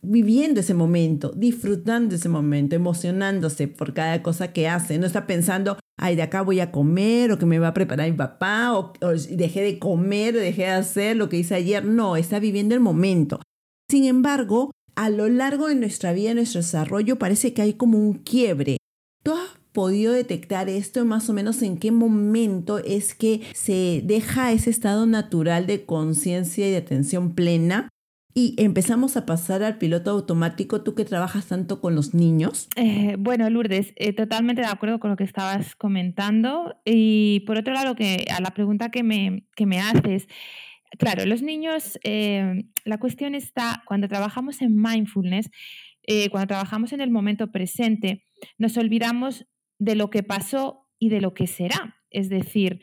[0.02, 4.98] viviendo ese momento, disfrutando ese momento, emocionándose por cada cosa que hace.
[4.98, 8.10] No está pensando, ay, de acá voy a comer o que me va a preparar
[8.10, 8.92] mi papá o,
[9.30, 11.84] dejé de comer, dejé de hacer lo que hice ayer.
[11.84, 13.40] No, está viviendo el momento.
[13.88, 18.14] Sin embargo, a lo largo de nuestra vida, nuestro desarrollo, parece que hay como un
[18.14, 18.78] quiebre.
[19.22, 24.52] ¿Tú has podido detectar esto más o menos en qué momento es que se deja
[24.52, 27.88] ese estado natural de conciencia y de atención plena
[28.34, 32.68] y empezamos a pasar al piloto automático, tú que trabajas tanto con los niños.
[32.76, 36.76] Eh, bueno, Lourdes, eh, totalmente de acuerdo con lo que estabas comentando.
[36.84, 40.28] Y por otro lado, que a la pregunta que me, que me haces,
[40.98, 45.50] claro, los niños, eh, la cuestión está, cuando trabajamos en mindfulness,
[46.30, 48.24] cuando trabajamos en el momento presente,
[48.58, 49.46] nos olvidamos
[49.78, 51.96] de lo que pasó y de lo que será.
[52.10, 52.80] Es decir,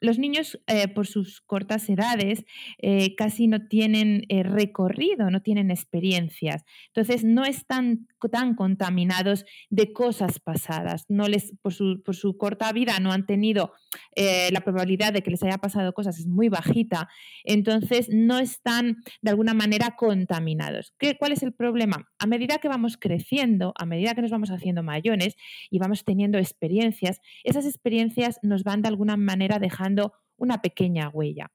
[0.00, 2.44] los niños, eh, por sus cortas edades,
[2.78, 6.64] eh, casi no tienen eh, recorrido, no tienen experiencias.
[6.88, 11.04] Entonces, no están tan contaminados de cosas pasadas.
[11.08, 13.72] No les, por, su, por su corta vida no han tenido
[14.16, 17.08] la probabilidad de que les haya pasado cosas, es muy bajita.
[17.44, 20.94] Entonces, no están de alguna manera contaminados.
[20.98, 22.08] ¿Qué, ¿Cuál es el problema?
[22.18, 25.36] A medida que vamos creciendo, a medida que nos vamos haciendo mayores
[25.70, 31.50] y vamos teniendo experiencias, esas experiencias nos van de alguna manera dejando una pequeña huella.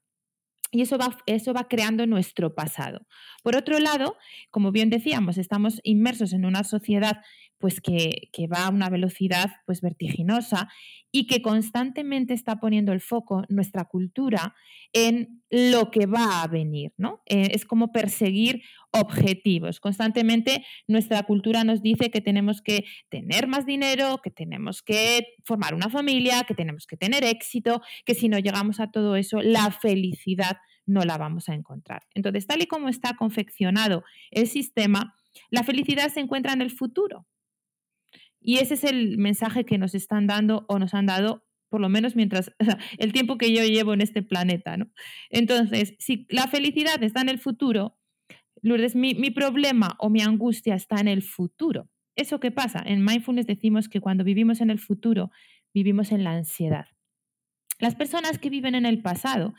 [0.74, 3.06] Y eso va, eso va creando nuestro pasado.
[3.44, 4.18] Por otro lado,
[4.50, 7.22] como bien decíamos, estamos inmersos en una sociedad
[7.64, 10.68] pues que, va a una velocidad pues vertiginosa
[11.14, 14.54] y que constantemente está poniendo el foco nuestra cultura
[14.92, 17.22] en lo que va a venir, ¿no?
[17.26, 19.80] Eh, es como perseguir objetivos.
[19.80, 25.74] Constantemente nuestra cultura nos dice que tenemos que tener más dinero, que tenemos que formar
[25.74, 29.72] una familia, que tenemos que tener éxito, que si no llegamos a todo eso, la
[29.72, 32.02] felicidad no la vamos a encontrar.
[32.14, 35.16] Entonces, tal y como está confeccionado el sistema,
[35.50, 37.26] la felicidad se encuentra en el futuro.
[38.44, 41.90] Y ese es el mensaje que nos están dando o nos han dado, por lo
[41.90, 42.52] menos mientras
[42.98, 44.78] el tiempo que yo llevo en este planeta.
[44.78, 44.92] ¿no?
[45.30, 47.98] Entonces, si la felicidad está en el futuro,
[48.62, 51.90] Lourdes, mi, mi problema o mi angustia está en el futuro.
[52.16, 52.84] ¿Eso qué pasa?
[52.86, 55.32] En mindfulness decimos que cuando vivimos en el futuro,
[55.74, 56.86] vivimos en la ansiedad.
[57.80, 59.54] Las personas que viven en el pasado,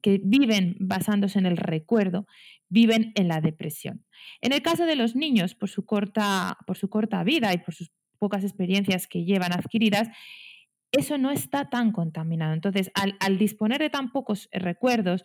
[0.00, 2.26] que viven basándose en el recuerdo,
[2.68, 4.04] viven en la depresión.
[4.40, 7.74] En el caso de los niños, por su corta, por su corta vida y por
[7.74, 10.08] sus pocas experiencias que llevan adquiridas,
[10.92, 12.54] eso no está tan contaminado.
[12.54, 15.24] Entonces, al, disponer de tan pocos recuerdos,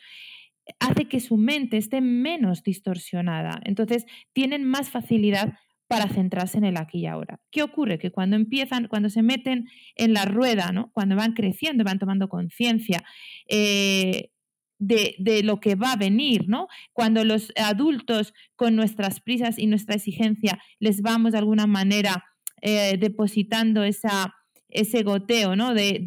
[0.79, 3.59] hace que su mente esté menos distorsionada.
[3.63, 5.53] Entonces, tienen más facilidad
[5.87, 7.39] para centrarse en el aquí y ahora.
[7.51, 7.99] ¿Qué ocurre?
[7.99, 10.91] Que cuando empiezan, cuando se meten en la rueda, ¿no?
[10.93, 13.03] cuando van creciendo, van tomando conciencia
[13.47, 14.31] eh,
[14.79, 16.67] de, de, lo que va a venir, ¿no?
[16.93, 22.23] cuando los adultos con nuestras prisas y nuestra exigencia les vamos de alguna manera
[22.65, 24.33] eh, depositando esa,
[24.69, 25.73] ese goteo ¿no?
[25.73, 25.99] de,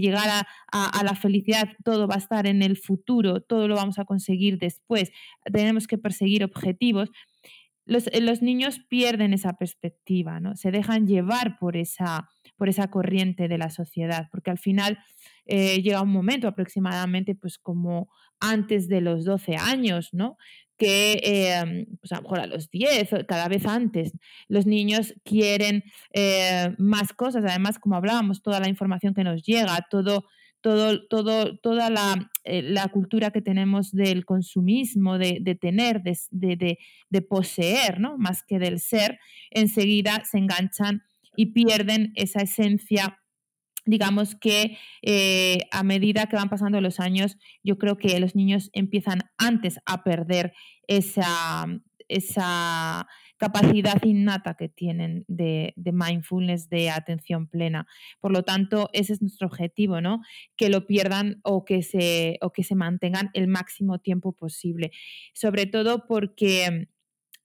[0.00, 4.04] llegar a, la felicidad, todo va a estar en el futuro, todo lo vamos a
[4.04, 5.12] conseguir después,
[5.52, 7.10] tenemos que perseguir objetivos.
[7.86, 10.56] Los, eh, los niños pierden esa perspectiva, ¿no?
[10.56, 14.98] se dejan llevar por esa, por esa corriente de la sociedad, porque al final
[15.46, 20.36] eh, llega un momento aproximadamente pues como antes de los 12 años, ¿no?
[20.80, 24.12] que eh, pues a lo mejor a los 10, cada vez antes,
[24.48, 27.44] los niños quieren eh, más cosas.
[27.44, 30.24] Además, como hablábamos, toda la información que nos llega, todo,
[30.62, 36.18] todo, todo, toda la, eh, la cultura que tenemos del consumismo, de, de tener, de,
[36.30, 36.78] de,
[37.10, 38.16] de, poseer, ¿no?
[38.16, 39.18] más que del ser,
[39.50, 41.02] enseguida se enganchan
[41.36, 43.19] y pierden esa esencia
[43.84, 48.70] digamos que eh, a medida que van pasando los años, yo creo que los niños
[48.72, 50.52] empiezan antes a perder
[50.86, 51.66] esa,
[52.08, 53.06] esa
[53.40, 57.86] capacidad innata que tienen de, mindfulness, de atención plena.
[58.20, 60.20] Por lo tanto, ese es nuestro objetivo, ¿no?
[60.56, 64.92] Que lo pierdan o que se, o que se mantengan el máximo tiempo posible.
[65.32, 66.88] Sobre todo porque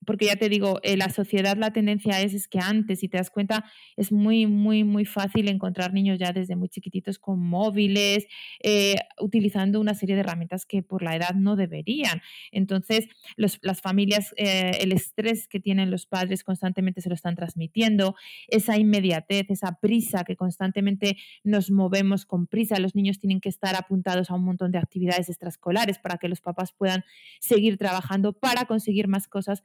[0.06, 3.18] porque ya te digo, en la sociedad la tendencia es, es que antes, si te
[3.18, 3.66] das cuenta,
[3.98, 8.28] es muy, muy, muy fácil encontrar niños ya desde muy chiquititos con móviles,
[8.62, 12.22] eh, utilizando una serie de herramientas que por la edad no deberían.
[12.52, 18.16] Entonces, las familias, eh, el estrés que tienen los padres constantemente se lo están transmitiendo,
[18.48, 22.80] esa inmediatez, esa prisa que constantemente nos movemos con prisa.
[22.80, 26.42] Los niños tienen que estar apuntados a un montón de actividades extraescolares para que los
[26.42, 27.04] papás puedan
[27.40, 29.64] seguir trabajando para conseguir más cosas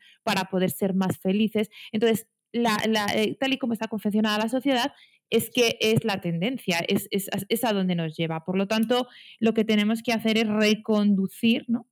[0.51, 1.69] poder ser más felices.
[1.93, 4.93] Entonces, eh, tal y como está confeccionada la sociedad,
[5.31, 8.45] es que es la tendencia, es, es, a donde nos lleva.
[8.45, 9.07] Por lo tanto,
[9.39, 11.87] lo que tenemos que hacer es reconducir, ¿no?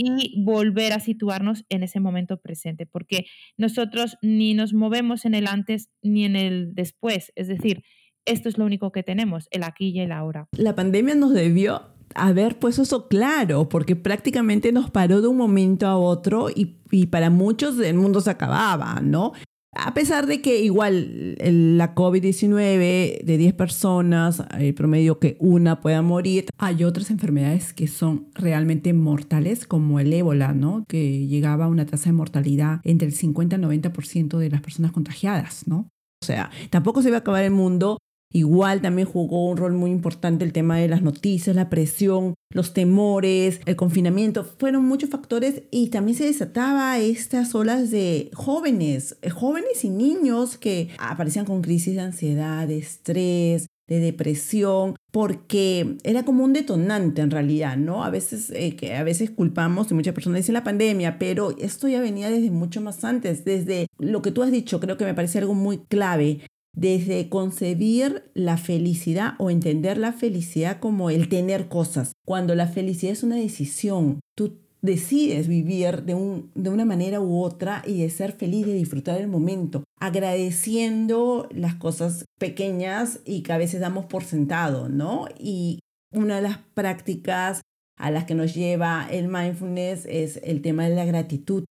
[0.00, 5.48] y volver a situarnos en ese momento presente, porque nosotros ni nos movemos en el
[5.48, 7.82] antes ni en el después, es decir,
[8.24, 10.48] esto es lo único que tenemos, el aquí y el ahora.
[10.52, 15.86] La pandemia nos debió haber puesto eso claro, porque prácticamente nos paró de un momento
[15.86, 16.76] a otro y,
[17.06, 19.32] para muchos el mundo se acababa, ¿no?
[19.76, 26.00] A pesar de que igual la COVID-19 de 10 personas, el promedio que una pueda
[26.02, 30.84] morir, hay otras enfermedades que son realmente mortales, como el ébola, ¿no?
[30.88, 34.62] Que llegaba a una tasa de mortalidad entre el 50 y el 90% de las
[34.62, 35.88] personas contagiadas, ¿no?
[36.22, 37.98] O sea, tampoco se iba a acabar el mundo
[38.30, 42.74] Igual también jugó un rol muy importante el tema de las noticias, la presión, los
[42.74, 44.44] temores, el confinamiento.
[44.44, 50.58] Fueron muchos factores y también se desataba estas olas de jóvenes, eh, jóvenes y niños
[50.58, 57.22] que aparecían con crisis de ansiedad, de estrés, de depresión, porque era como un detonante
[57.22, 58.04] en realidad, ¿no?
[58.04, 61.88] A veces, eh, que a veces culpamos, y muchas personas dicen la pandemia, pero esto
[61.88, 65.14] ya venía desde mucho más antes, desde lo que tú has dicho, creo que me
[65.14, 66.40] parece algo muy clave,
[66.78, 73.12] desde concebir la felicidad o entender la felicidad como el tener cosas, cuando la felicidad
[73.12, 78.10] es una decisión, tú decides vivir de, un, de una manera u otra y de
[78.10, 84.06] ser feliz, de disfrutar el momento, agradeciendo las cosas pequeñas y que a veces damos
[84.06, 85.26] por sentado, ¿no?
[85.36, 85.80] Y
[86.12, 87.60] una de las prácticas
[87.96, 91.64] a las que nos lleva el mindfulness es el tema de la gratitud.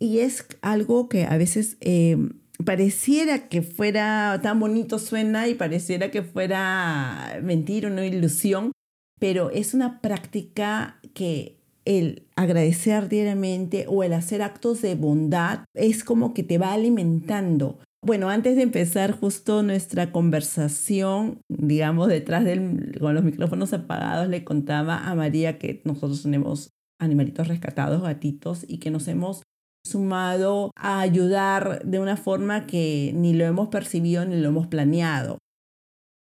[0.00, 1.76] Y es algo que a veces...
[1.80, 2.16] Eh,
[2.62, 8.72] pareciera que fuera tan bonito suena y pareciera que fuera mentira, una ilusión,
[9.18, 16.04] pero es una práctica que el agradecer diariamente o el hacer actos de bondad es
[16.04, 17.78] como que te va alimentando.
[18.02, 24.44] Bueno, antes de empezar justo nuestra conversación, digamos, detrás del, con los micrófonos apagados, le
[24.44, 29.42] contaba a María que nosotros tenemos animalitos rescatados, gatitos, y que nos hemos
[29.84, 35.38] sumado a ayudar de una forma que ni lo hemos percibido ni lo hemos planeado.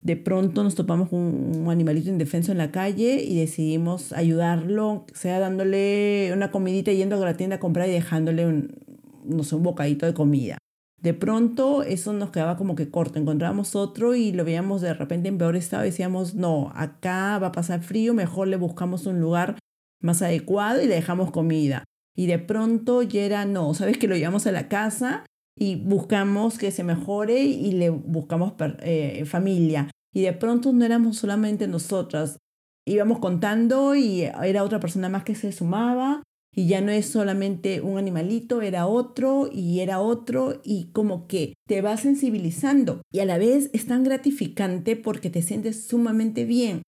[0.02, 5.38] De pronto nos topamos con un animalito indefenso en la calle y decidimos ayudarlo, sea
[5.38, 8.78] dándole una comidita yendo a la tienda a comprar y dejándole un,
[9.24, 10.56] no sé, un bocadito de comida.
[11.02, 15.28] De pronto eso nos quedaba como que corto, encontrábamos otro y lo veíamos de repente
[15.28, 19.58] en peor estado decíamos, no, acá va a pasar frío, mejor le buscamos un lugar
[20.00, 21.84] más adecuado y le dejamos comida.
[22.16, 25.24] Y de pronto ya era, no, sabes que lo llevamos a la casa
[25.56, 29.90] y buscamos que se mejore y le buscamos eh, familia.
[30.12, 32.38] Y de pronto no éramos solamente nosotras,
[32.86, 37.80] íbamos contando y era otra persona más que se sumaba y ya no es solamente
[37.80, 43.24] un animalito, era otro y era otro y como que te va sensibilizando y a
[43.24, 46.82] la vez es tan gratificante porque te sientes sumamente bien.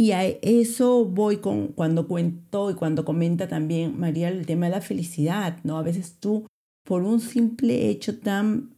[0.00, 4.72] Y a eso voy con cuando cuento y cuando comenta también María el tema de
[4.72, 5.76] la felicidad, ¿no?
[5.76, 6.46] A veces tú,
[6.86, 8.70] por un simple hecho tan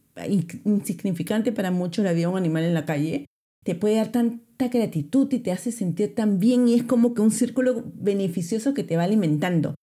[0.65, 3.25] insignificante para muchos, la vida de un animal en la calle,
[3.63, 7.21] te puede dar tanta gratitud y te hace sentir tan bien y es como que
[7.21, 9.75] un círculo beneficioso que te va alimentando.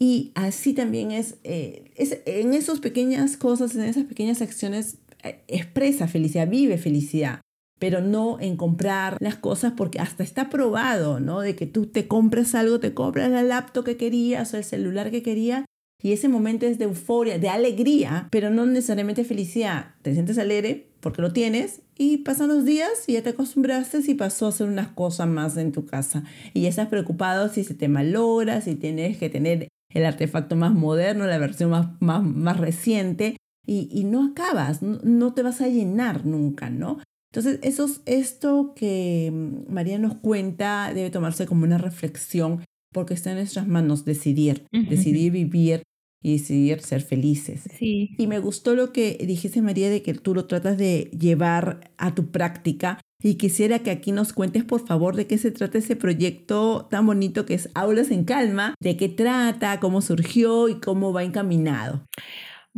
[0.00, 5.42] Y así también es, eh, es en esas pequeñas cosas, en esas pequeñas acciones, eh,
[5.46, 7.42] expresa felicidad, vive felicidad
[7.78, 11.40] pero no en comprar las cosas porque hasta está probado, ¿no?
[11.40, 15.10] De que tú te compras algo, te compras la laptop que querías o el celular
[15.10, 15.64] que querías
[16.02, 19.94] y ese momento es de euforia, de alegría, pero no necesariamente felicidad.
[20.02, 24.14] Te sientes alegre porque lo tienes y pasan los días y ya te acostumbraste y
[24.14, 26.24] pasó a hacer unas cosas más en tu casa.
[26.52, 30.74] Y ya estás preocupado si se te malogra, si tienes que tener el artefacto más
[30.74, 33.36] moderno, la versión más, más, más reciente.
[33.68, 36.98] Y, no acabas, no, no, te vas a llenar nunca, ¿no?
[37.32, 42.62] Entonces, eso, esto que mm, María nos cuenta debe tomarse como una reflexión
[42.92, 45.82] porque está en nuestras manos decidir, decidir vivir
[46.22, 47.64] y decidir ser felices.
[47.78, 48.14] Sí.
[48.16, 52.14] Y me gustó lo que dijiste, María, de que tú lo tratas de llevar a
[52.14, 52.98] tu práctica.
[53.22, 57.06] Y quisiera que aquí nos cuentes, por favor, de qué se trata ese proyecto tan
[57.06, 62.06] bonito que es Aulas en Calma, de qué trata, cómo surgió y cómo va encaminado.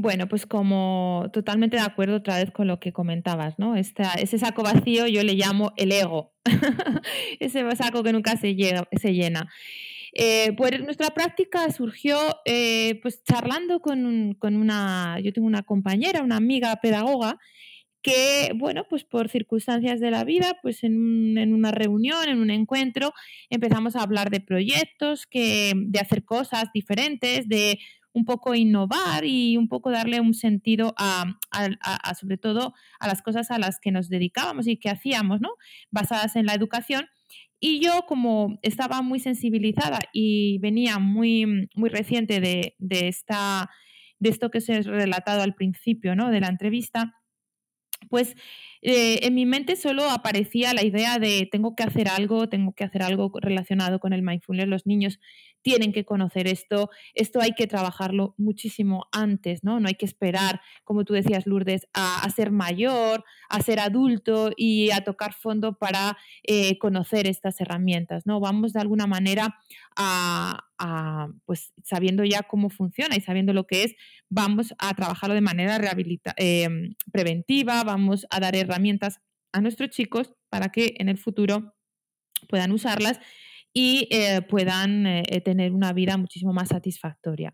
[0.00, 3.74] Bueno, pues como totalmente de acuerdo otra vez con lo que comentabas, ¿no?
[3.74, 6.32] ese saco vacío yo le llamo el ego,
[7.40, 9.48] ese saco que nunca se, llena.
[10.12, 16.22] Eh, pues nuestra práctica surgió eh, pues charlando con, con, una, yo tengo una compañera,
[16.22, 17.40] una amiga pedagoga,
[18.00, 22.50] que, bueno, pues por circunstancias de la vida, pues en, en, una reunión, en un
[22.50, 23.12] encuentro,
[23.50, 27.80] empezamos a hablar de proyectos, que, de hacer cosas diferentes, de
[28.12, 31.38] un poco innovar y un poco darle un sentido a,
[32.18, 35.50] sobre todo a las cosas a las que nos dedicábamos y que hacíamos, ¿no?
[35.90, 37.06] Basadas en la educación.
[37.60, 42.76] Y yo, como estaba muy sensibilizada y venía muy, muy reciente de,
[43.08, 43.68] esta,
[44.20, 46.30] de esto que se ha relatado al principio ¿no?
[46.30, 47.17] de la entrevista,
[48.08, 48.36] pues
[48.80, 52.84] eh, en mi mente solo aparecía la idea de tengo que hacer algo, tengo que
[52.84, 54.68] hacer algo relacionado con el mindfulness.
[54.68, 55.18] Los niños
[55.62, 59.80] tienen que conocer esto, esto hay que trabajarlo muchísimo antes, ¿no?
[59.80, 64.90] No hay que esperar, como tú decías, Lourdes, a, ser mayor, a ser adulto y
[64.92, 68.38] a tocar fondo para eh, conocer estas herramientas, ¿no?
[68.40, 69.58] Vamos de alguna manera
[69.96, 70.67] a,
[71.44, 73.94] pues sabiendo ya cómo funciona y sabiendo lo que es,
[74.28, 75.80] vamos a trabajarlo de manera
[76.36, 79.20] em, preventiva, vamos a dar herramientas
[79.52, 81.74] a nuestros chicos para que en el futuro
[82.48, 83.20] puedan usarlas
[83.72, 87.52] y eh, puedan eh, eh, tener una vida muchísimo más satisfactoria.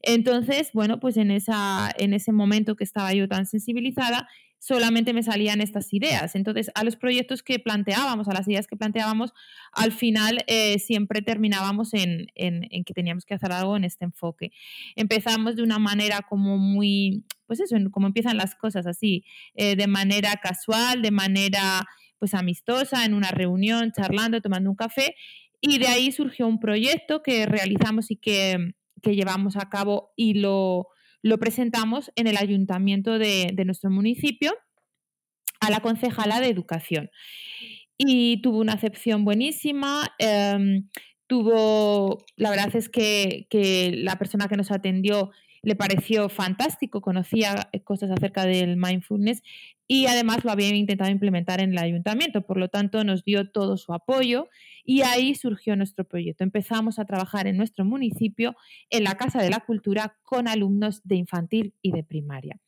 [0.00, 4.28] Entonces, bueno, pues en ese momento que estaba yo tan sensibilizada,
[4.62, 6.36] solamente me salían estas ideas.
[6.36, 9.32] Entonces, a los proyectos que planteábamos, a las ideas que planteábamos,
[9.72, 10.44] al final
[10.78, 14.52] siempre terminábamos en, en, que teníamos que hacer algo en este enfoque.
[14.94, 19.24] Empezamos de una manera como muy, pues eso, como empiezan las cosas así,
[19.56, 21.84] de manera casual, de manera
[22.20, 25.16] pues amistosa, en una reunión, charlando, tomando un café,
[25.60, 30.86] y de ahí surgió un proyecto que realizamos y que, llevamos a cabo y lo,
[31.38, 34.52] presentamos en el ayuntamiento de, nuestro municipio
[35.60, 37.10] a la concejala de educación.
[37.96, 40.14] Y tuvo una acepción buenísima.
[40.18, 40.88] Em,
[41.26, 43.46] tuvo, la verdad es que,
[43.96, 45.30] la persona que nos atendió
[45.62, 49.42] le pareció fantástico, conocía cosas acerca del mindfulness
[49.86, 53.76] y además lo había intentado implementar en el ayuntamiento, por lo tanto nos dio todo
[53.76, 54.48] su apoyo
[54.84, 56.44] y ahí surgió nuestro proyecto.
[56.44, 58.54] Empezamos a trabajar en nuestro municipio,
[58.90, 62.58] en la Casa de la Cultura, con alumnos de infantil y de primaria.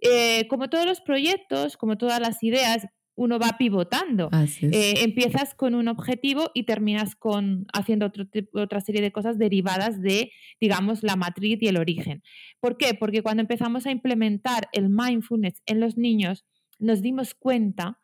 [0.00, 2.86] Eh, como todos los proyectos, como todas las ideas,
[3.18, 4.30] uno va pivotando.
[4.62, 10.00] Eh, empiezas con un objetivo y terminas con haciendo otro otra serie de cosas derivadas
[10.00, 10.30] de,
[10.60, 12.22] digamos, la matriz y el origen.
[12.60, 12.94] ¿Por qué?
[12.94, 16.44] Porque cuando empezamos a implementar el mindfulness en los niños,
[16.78, 17.98] nos dimos cuenta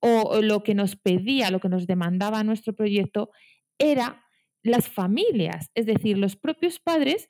[0.00, 3.30] o, lo que nos pedía, lo que nos demandaba nuestro proyecto
[3.78, 4.24] era
[4.62, 7.28] las familias, es decir, los propios padres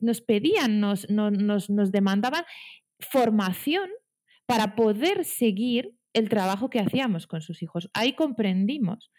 [0.00, 2.44] nos pedían, nos, nos, nos demandaban
[2.98, 3.90] formación
[4.46, 7.90] para poder seguir el trabajo que hacíamos con sus hijos.
[7.94, 9.10] Ahí comprendimos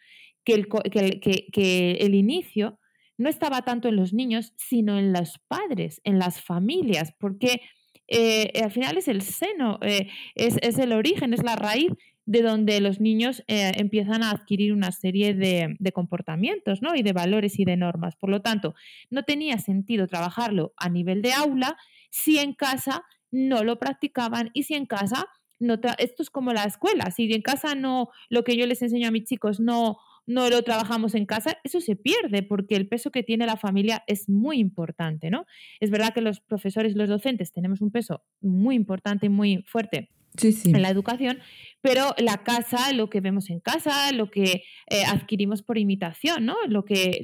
[0.44, 2.80] que el, que, el inicio
[3.18, 7.62] no estaba tanto en los niños, sino en los padres, en las familias, porque
[8.08, 11.92] eh, al final es el seno, eh, es, el origen, es la raíz
[12.26, 16.96] de donde los niños eh, empiezan a adquirir una serie de, de, comportamientos ¿no?
[16.96, 18.16] y de valores y de normas.
[18.16, 18.76] Por lo tanto,
[19.10, 21.78] no tenía sentido trabajarlo a nivel de aula
[22.10, 25.28] si en casa no lo practicaban y si en casa
[25.98, 29.12] esto es como la escuela, si en casa no, lo que yo les enseño a
[29.12, 33.24] mis chicos no, no lo trabajamos en casa, eso se pierde porque el peso que
[33.24, 35.46] tiene la familia es muy importante, ¿no?
[35.80, 39.64] Es verdad que los profesores y los docentes tenemos un peso muy importante y muy
[39.64, 40.10] fuerte
[40.42, 41.40] en la educación,
[41.82, 46.56] pero la casa, lo que vemos en casa, lo que eh, adquirimos por imitación, ¿no?
[46.68, 47.20] Lo que,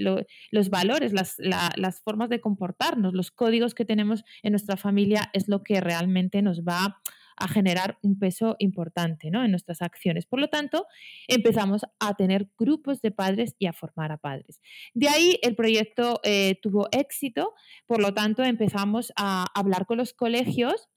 [0.51, 5.63] los valores, las, formas de comportarnos, los códigos que tenemos en nuestra familia es lo
[5.63, 6.99] que realmente nos va
[7.37, 9.45] a generar un peso importante ¿no?
[9.45, 10.25] en nuestras acciones.
[10.25, 10.87] Por lo tanto,
[11.29, 14.59] empezamos a tener grupos de padres y a formar a padres.
[14.93, 17.53] De ahí el proyecto eh, tuvo éxito,
[17.87, 20.89] por lo tanto empezamos a hablar con los colegios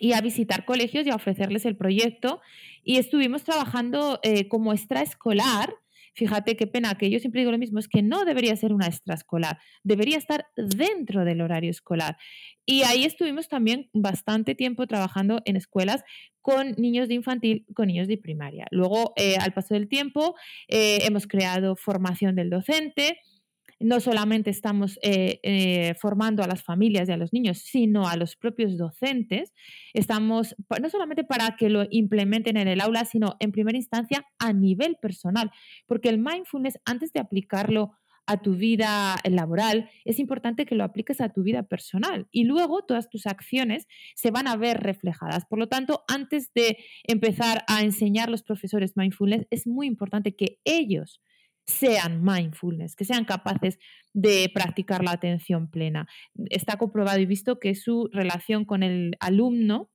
[0.00, 2.40] y a visitar colegios y a ofrecerles el proyecto.
[2.82, 5.74] Y estuvimos trabajando eh, como extraescolar
[6.14, 8.86] Fíjate qué pena, que yo siempre digo lo mismo, es que no debería ser una
[8.86, 12.16] extraescolar, debería estar dentro del horario escolar.
[12.66, 16.02] Y ahí estuvimos también bastante tiempo trabajando en escuelas
[16.42, 18.66] con niños de infantil, con niños de primaria.
[18.70, 20.34] Luego, eh, al paso del tiempo,
[20.68, 23.18] eh, hemos creado formación del docente,
[23.80, 28.16] no solamente estamos eh, eh, formando a las familias y a los niños, sino a
[28.16, 29.54] los propios docentes.
[29.94, 34.52] Estamos, no solamente para que lo implementen en el aula, sino en primera instancia a
[34.52, 35.50] nivel personal,
[35.86, 37.92] porque el mindfulness, antes de aplicarlo
[38.26, 42.84] a tu vida laboral, es importante que lo apliques a tu vida personal y luego
[42.84, 45.46] todas tus acciones se van a ver reflejadas.
[45.46, 50.36] Por lo tanto, antes de empezar a enseñar a los profesores mindfulness, es muy importante
[50.36, 51.20] que ellos
[51.70, 53.78] sean mindfulness, que sean capaces
[54.12, 56.06] de practicar la atención plena.
[56.50, 59.90] Está comprobado y visto que su relación con el alumno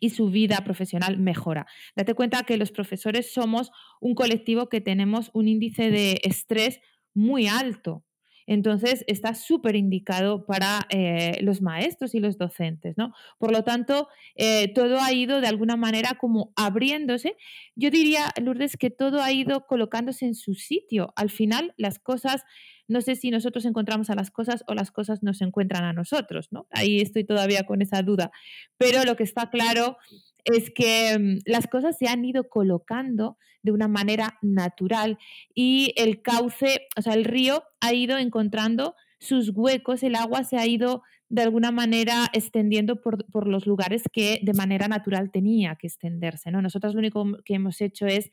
[0.00, 1.66] y su vida profesional mejora.
[1.94, 3.70] Date cuenta que los profesores somos
[4.00, 6.80] un colectivo que tenemos un índice de estrés
[7.14, 8.04] muy alto.
[8.46, 13.12] Entonces, está súper indicado para eh, los maestros y los docentes, ¿no?
[13.38, 17.36] Por lo tanto, eh, todo ha ido de alguna manera como abriéndose.
[17.74, 21.12] Yo diría, Lourdes, que todo ha ido colocándose en su sitio.
[21.16, 22.44] Al final, las cosas
[22.88, 26.48] no sé si nosotros encontramos a las cosas o las cosas nos encuentran a nosotros,
[26.52, 26.66] ¿no?
[26.70, 28.30] Ahí estoy todavía con esa duda.
[28.78, 29.96] Pero lo que está claro
[30.44, 33.36] es que mm, las cosas se han ido colocando
[33.66, 35.18] de una manera natural
[35.54, 40.56] y el cauce, o sea, el río ha ido encontrando sus huecos, el agua se
[40.56, 45.88] ha ido de alguna manera extendiendo por, los lugares que de manera natural tenía que
[45.88, 46.52] extenderse.
[46.52, 46.62] ¿no?
[46.62, 48.30] Nosotros lo único que hemos hecho es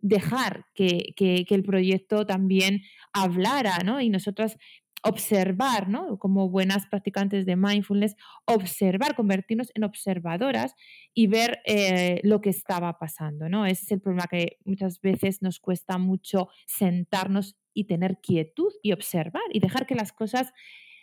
[0.00, 4.00] dejar que, que, el proyecto también hablara, ¿no?
[4.00, 4.58] Y nosotras
[5.02, 6.18] observar, ¿no?
[6.18, 10.74] Como buenas practicantes de mindfulness, observar, convertirnos en observadoras
[11.12, 13.66] y ver eh, lo que estaba pasando, ¿no?
[13.66, 19.42] Es el problema que muchas veces nos cuesta mucho sentarnos y tener quietud y observar
[19.52, 20.52] y dejar que las cosas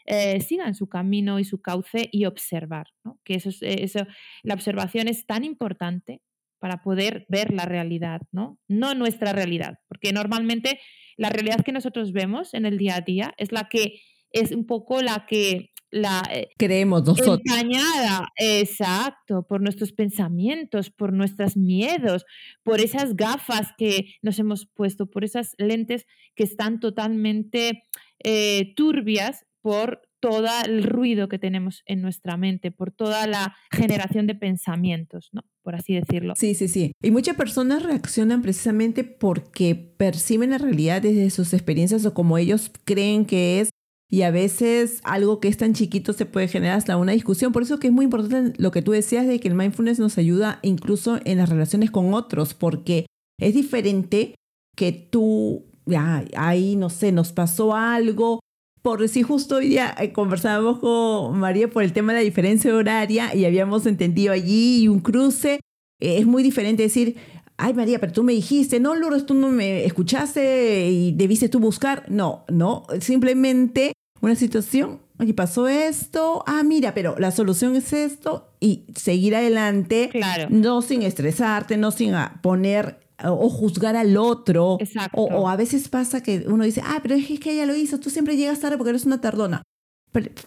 [0.06, 3.20] eh, sigan su camino y su cauce y observar, ¿no?
[3.24, 4.08] Que eso, eso,
[4.44, 6.22] la observación es tan importante
[6.60, 8.60] para poder ver la realidad, ¿no?
[8.68, 10.80] No nuestra realidad, porque normalmente
[11.20, 14.02] la realidad que nosotros vemos en el día a día es la que
[14.32, 17.42] es un poco la que la eh, creemos nosotros.
[17.44, 22.26] Engañada, exacto, por nuestros pensamientos, por nuestros miedos,
[22.64, 26.06] por esas gafas que nos hemos puesto, por esas lentes
[26.36, 27.84] que están totalmente
[28.24, 34.28] eh, turbias por todo el ruido que tenemos en nuestra mente, por toda la generación
[34.28, 35.44] de pensamientos, ¿no?
[35.62, 36.34] Por así decirlo.
[36.36, 36.94] Sí, sí, sí.
[37.02, 42.72] Y muchas personas reaccionan precisamente porque perciben la realidad desde sus experiencias o como ellos
[42.86, 43.70] creen que es
[44.12, 47.52] y a veces algo que es tan chiquito se puede generar hasta una discusión.
[47.52, 50.18] Por eso que es muy importante lo que tú decías de que el mindfulness nos
[50.18, 53.06] ayuda incluso en las relaciones con otros, porque
[53.40, 54.34] es diferente
[54.76, 58.40] que tú, ya, ahí no sé, nos pasó algo.
[58.82, 62.74] Por decir, justo hoy día eh, conversábamos con María por el tema de la diferencia
[62.74, 65.60] horaria y habíamos entendido allí un cruce.
[66.00, 67.18] Eh, es muy diferente decir,
[67.58, 71.60] ay María, pero tú me dijiste, no, Lourdes, tú no me escuchaste y debiste tú
[71.60, 72.06] buscar.
[72.10, 78.54] No, no, simplemente una situación, aquí pasó esto, ah, mira, pero la solución es esto
[78.60, 80.48] y seguir adelante, claro.
[80.50, 84.78] no sin estresarte, no sin poner o juzgar al otro.
[84.80, 85.22] Exacto.
[85.22, 88.10] O, a veces pasa que uno dice, ah, pero es que ella lo hizo, tú
[88.10, 89.64] siempre llegas tarde porque eres una tardona.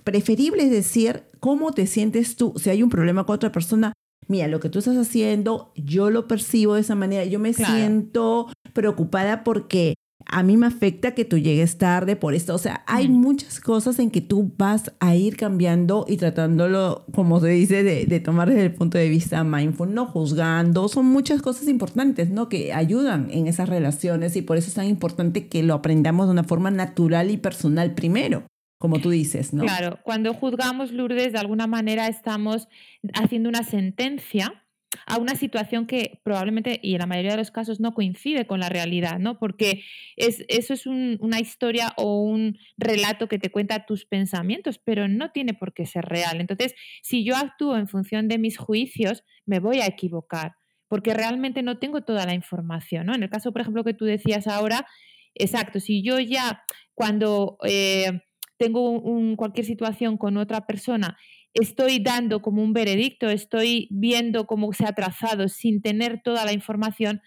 [0.04, 2.54] preferible es decir cómo te sientes tú.
[2.56, 3.92] Si hay un problema con otra persona,
[4.28, 8.48] mira, lo que tú estás haciendo, yo lo percibo de esa manera, yo me siento
[8.72, 9.94] preocupada porque
[10.32, 12.54] a mí me afecta que tú llegues tarde por esto.
[12.54, 17.38] O sea, hay muchas cosas en que tú vas a ir cambiando y tratándolo, como
[17.38, 20.88] se dice, de, de, tomar desde el punto de vista mindful, no juzgando.
[20.88, 22.48] Son muchas cosas importantes, ¿no?
[22.48, 26.32] Que ayudan en esas relaciones y por eso es tan importante que lo aprendamos de
[26.32, 28.44] una forma natural y personal primero
[28.78, 29.62] como tú dices, ¿no?
[29.62, 32.66] Claro, cuando juzgamos Lourdes, de alguna manera estamos
[33.14, 34.61] haciendo una sentencia
[35.06, 38.60] a una situación que probablemente y en la mayoría de los casos no coincide con
[38.60, 39.38] la realidad, ¿no?
[39.38, 39.84] Porque
[40.16, 45.30] es, eso es una historia o un relato que te cuenta tus pensamientos, pero no
[45.30, 46.40] tiene por qué ser real.
[46.40, 50.54] Entonces, si yo actúo en función de mis juicios, me voy a equivocar,
[50.88, 53.14] porque realmente no tengo toda la información, ¿no?
[53.14, 54.86] En el caso, por ejemplo, que tú decías ahora,
[55.34, 56.62] exacto, si yo ya
[56.94, 58.20] cuando eh,
[58.58, 59.02] tengo
[59.36, 61.16] cualquier situación con otra persona
[61.54, 66.52] estoy dando como un veredicto, estoy viendo cómo se ha trazado sin tener toda la
[66.52, 67.20] información,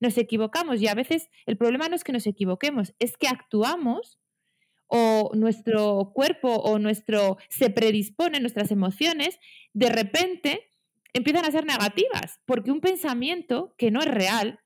[0.00, 0.80] nos equivocamos.
[0.80, 4.18] Y a veces el problema no es que nos equivoquemos, es que actuamos
[4.94, 9.38] o nuestro cuerpo o nuestro se predispone, nuestras emociones,
[9.72, 10.68] de repente
[11.14, 14.60] empiezan a ser negativas, porque un pensamiento que no es real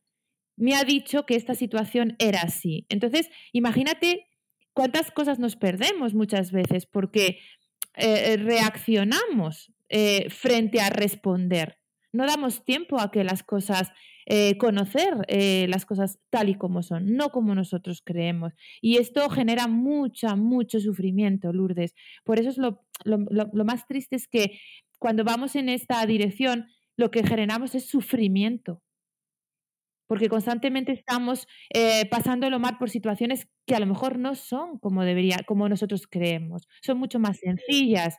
[0.56, 2.86] me ha dicho que esta situación era así.
[2.88, 4.26] Entonces, imagínate
[4.72, 7.38] cuántas cosas nos perdemos muchas veces, porque
[7.96, 11.78] eh, eh, reaccionamos eh, frente a responder.
[12.12, 13.90] No damos tiempo a que las cosas,
[14.58, 15.14] conocer
[15.68, 18.54] las cosas tal y como son, no como nosotros creemos.
[18.80, 21.94] Y esto genera mucha, mucho sufrimiento, Lourdes.
[22.24, 24.58] Por eso es lo, lo más triste es que
[24.98, 26.66] cuando vamos en esta dirección,
[26.96, 28.82] lo que generamos es sufrimiento
[30.06, 35.04] porque constantemente estamos eh, pasándolo mal por situaciones que a lo mejor no son como
[35.04, 36.68] debería, como nosotros creemos.
[36.82, 38.16] Son mucho más sencillas,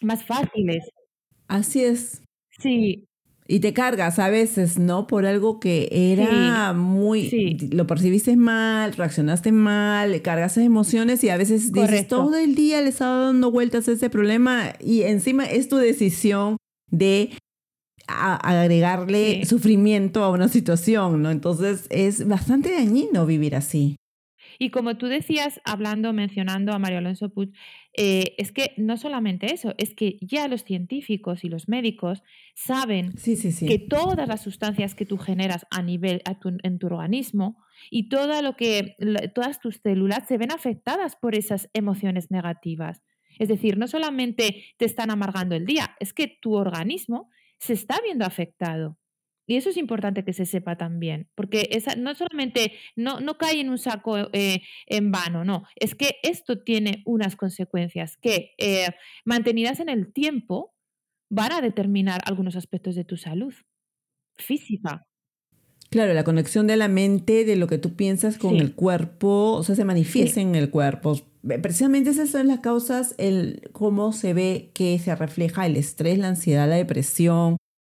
[0.00, 0.90] más fáciles.
[1.48, 2.22] Así es.
[2.58, 3.06] Sí.
[3.46, 5.08] Y te cargas a veces, ¿no?
[5.08, 7.58] Por algo que era muy...
[7.72, 12.90] Lo percibiste mal, reaccionaste mal, cargaste emociones y a veces dices, todo el día le
[12.90, 16.58] estaba dando vueltas a ese problema y encima es tu decisión
[16.92, 17.30] de
[18.10, 21.30] agregarle sufrimiento a una situación, ¿no?
[21.30, 23.96] Entonces es bastante dañino vivir así.
[24.62, 27.50] Y como tú decías, hablando, mencionando a Mario Alonso Puig,
[27.96, 32.22] eh, es que no solamente eso, es que ya los científicos y los médicos
[32.54, 36.22] saben que todas las sustancias que tú generas a nivel
[36.62, 37.56] en tu organismo
[37.90, 38.96] y todo lo que
[39.34, 43.02] todas tus células se ven afectadas por esas emociones negativas.
[43.38, 47.30] Es decir, no solamente te están amargando el día, es que tu organismo
[47.60, 48.96] se está viendo afectado.
[49.46, 53.60] Y eso es importante que se sepa también, porque esa, no solamente no, no cae
[53.60, 58.90] en un saco eh, en vano, no, es que esto tiene unas consecuencias que eh,
[59.24, 60.76] mantenidas en el tiempo
[61.30, 63.52] van a determinar algunos aspectos de tu salud
[64.36, 65.06] física.
[65.90, 69.64] Claro, la conexión de la mente, de lo que tú piensas con el cuerpo, o
[69.64, 71.16] sea, se manifiesta en el cuerpo.
[71.42, 76.28] Precisamente esas son las causas, el cómo se ve que se refleja el estrés, la
[76.28, 77.56] ansiedad, la depresión,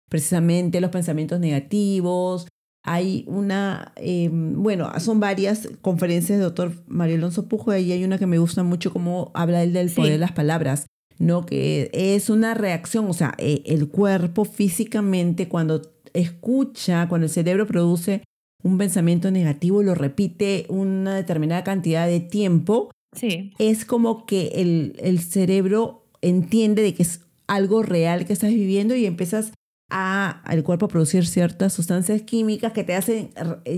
[0.08, 2.46] precisamente los pensamientos negativos.
[2.84, 8.18] Hay una, em, bueno, son varias conferencias de doctor Mario Alonso Pujo y hay una
[8.18, 10.86] que me gusta mucho cómo habla él del poder de las palabras,
[11.18, 11.46] ¿no?
[11.46, 15.82] Que es una reacción, o sea, e, el cuerpo físicamente cuando
[16.12, 18.22] escucha, cuando el cerebro produce
[18.62, 23.52] un pensamiento negativo, lo repite una determinada cantidad de tiempo, sí.
[23.58, 28.94] es como que el, el cerebro entiende de que es algo real que estás viviendo
[28.94, 29.52] y empiezas
[29.92, 33.30] a, al cuerpo a producir ciertas sustancias químicas que te hacen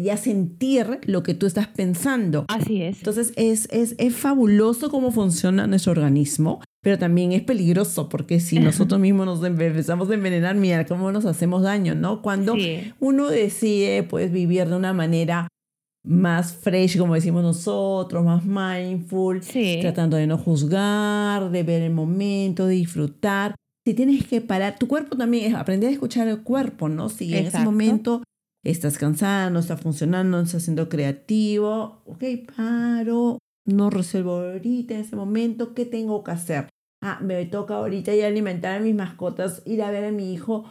[0.03, 2.45] ya sentir lo que tú estás pensando.
[2.49, 2.99] Así es.
[2.99, 8.59] Entonces es, es, es fabuloso cómo funciona nuestro organismo, pero también es peligroso porque si
[8.61, 12.23] nosotros mismos nos empezamos a envenenar, mira cómo nos hacemos daño, ¿no?
[12.23, 12.55] Cuando
[13.01, 15.49] uno decide pues vivir de una manera
[16.05, 19.41] más fresh, como decimos nosotros, más mindful,
[19.81, 23.55] tratando de no juzgar, de ver el momento, de disfrutar.
[23.87, 27.09] Si tienes que parar, tu cuerpo también es aprender a escuchar el cuerpo, ¿no?
[27.09, 28.23] Si en ese momento
[28.63, 32.25] estás cansado, no está funcionando, no estás siendo creativo, ok,
[32.57, 36.69] paro, no resuelvo ahorita en ese momento, ¿qué tengo que hacer?
[37.03, 40.33] Ah, me toca ahorita ir a alimentar a mis mascotas, ir a ver a mi
[40.33, 40.65] hijo,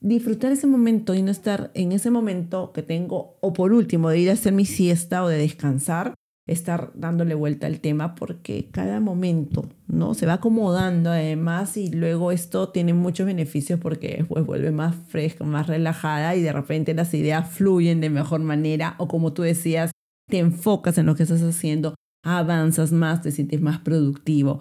[0.00, 4.18] disfrutar ese momento y no estar en ese momento que tengo, o por último, de
[4.18, 6.14] ir a hacer mi siesta o de descansar,
[6.46, 10.14] estar dándole vuelta al tema porque cada momento, ¿no?
[10.14, 15.44] Se va acomodando además y luego esto tiene muchos beneficios porque después vuelve más fresca,
[15.44, 19.92] más relajada y de repente las ideas fluyen de mejor manera o como tú decías,
[20.28, 21.94] te enfocas en lo que estás haciendo,
[22.24, 24.60] avanzas más, te sientes más productivo.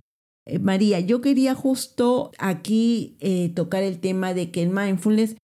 [0.50, 5.36] Eh, María, yo quería justo aquí eh, tocar el tema de que el mindfulness,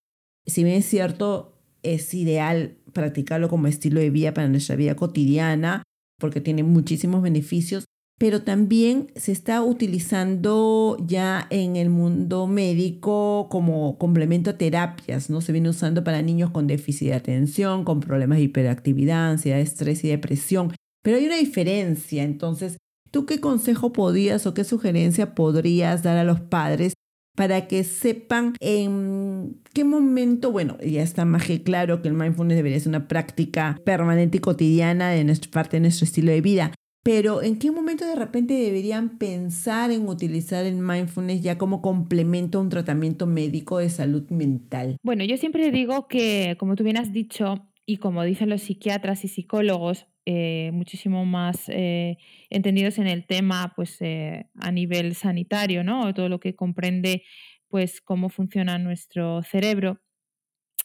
[0.46, 1.54] si bien es cierto,
[1.84, 5.84] es ideal practicarlo como estilo de vida para nuestra vida cotidiana,
[6.20, 7.86] porque tiene muchísimos beneficios,
[8.18, 15.42] pero también se está utilizando ya en el mundo médico como complemento a terapias, ¿no?
[15.42, 20.04] Se viene usando para niños con déficit de atención, con problemas de hiperactividad, ansiedad, estrés
[20.04, 20.74] y depresión.
[21.04, 22.78] Pero hay una diferencia, entonces,
[23.16, 26.96] ¿tú qué consejo podías o qué sugerencia podrías dar a los padres
[27.38, 32.58] para que sepan en qué momento, bueno, ya está más que claro que el mindfulness
[32.58, 36.74] debería ser una práctica permanente y cotidiana de nuestra parte de nuestro estilo de vida,
[37.06, 42.58] pero ¿en qué momento de repente deberían pensar en utilizar el mindfulness ya como complemento
[42.58, 44.98] a un tratamiento médico de salud mental?
[45.04, 49.24] Bueno, yo siempre digo que, como tú bien has dicho, y como dicen los psiquiatras
[49.24, 52.18] y psicólogos, eh, muchísimo más eh,
[52.50, 56.12] entendidos en el tema pues, eh, a nivel sanitario, ¿no?
[56.16, 57.24] Todo lo que comprende
[57.68, 60.02] pues, cómo funciona nuestro cerebro.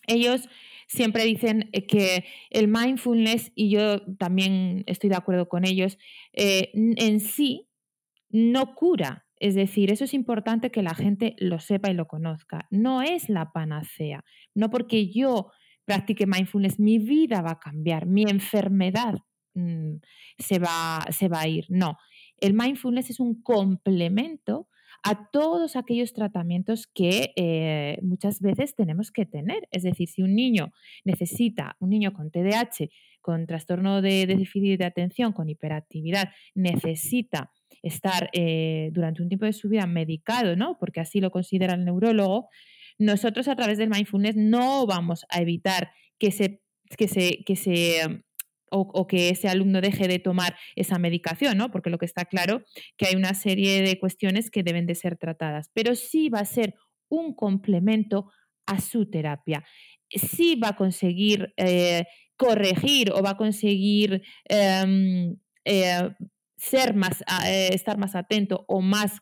[0.07, 0.47] Ellos
[0.89, 5.99] siempre dicen que el mindfulness, y yo también estoy de acuerdo con ellos,
[6.33, 7.69] en sí
[8.29, 9.27] no cura.
[9.37, 12.67] Es decir, eso es importante que la gente lo sepa y lo conozca.
[12.71, 14.25] No es la panacea.
[14.55, 15.51] No porque yo
[15.85, 19.15] practique mindfulness, mi vida va a cambiar, mi enfermedad
[19.55, 19.97] Mm,
[20.39, 21.67] se, va, se va a ir.
[21.69, 21.99] No,
[22.39, 24.69] el mindfulness es un complemento
[25.03, 29.67] a todos aquellos tratamientos que eh, muchas veces tenemos que tener.
[29.71, 30.73] Es decir, si un niño
[31.05, 32.89] necesita, un niño con TDAH,
[33.21, 37.51] con trastorno de déficit de atención, con hiperactividad, necesita
[37.83, 40.77] estar eh, durante un tiempo de su vida medicado, ¿no?
[40.79, 42.49] Porque así lo considera el neurólogo,
[42.99, 46.63] nosotros a través del mindfulness no vamos a evitar que se,
[46.99, 48.23] que se, que se
[48.71, 51.71] o, que ese alumno deje de tomar esa medicación, ¿no?
[51.71, 52.65] Porque lo que está claro
[52.97, 56.45] que hay una serie de cuestiones que deben de ser tratadas, pero sí va a
[56.45, 56.75] ser
[57.09, 58.31] un complemento
[58.67, 59.65] a su terapia.
[60.09, 62.05] Sí va a conseguir eh,
[62.37, 66.11] corregir o va a conseguir em, eh,
[66.57, 69.21] ser más, eh, estar más atento o más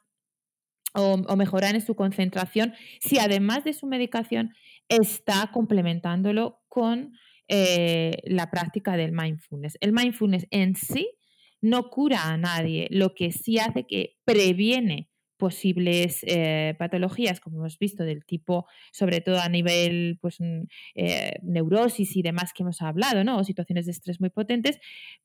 [0.94, 4.55] o, mejorar en su concentración si además de su medicación
[4.88, 7.12] está complementándolo con
[7.49, 9.76] eh, la práctica del mindfulness.
[9.80, 11.11] El mindfulness en sí
[11.61, 17.78] no cura a nadie, lo que sí hace que previene posibles eh, patologías, como hemos
[17.78, 20.38] visto, del tipo, sobre todo a nivel pues,
[20.94, 23.38] eh, neurosis y demás que hemos hablado, ¿no?
[23.38, 24.78] o situaciones de estrés muy potentes,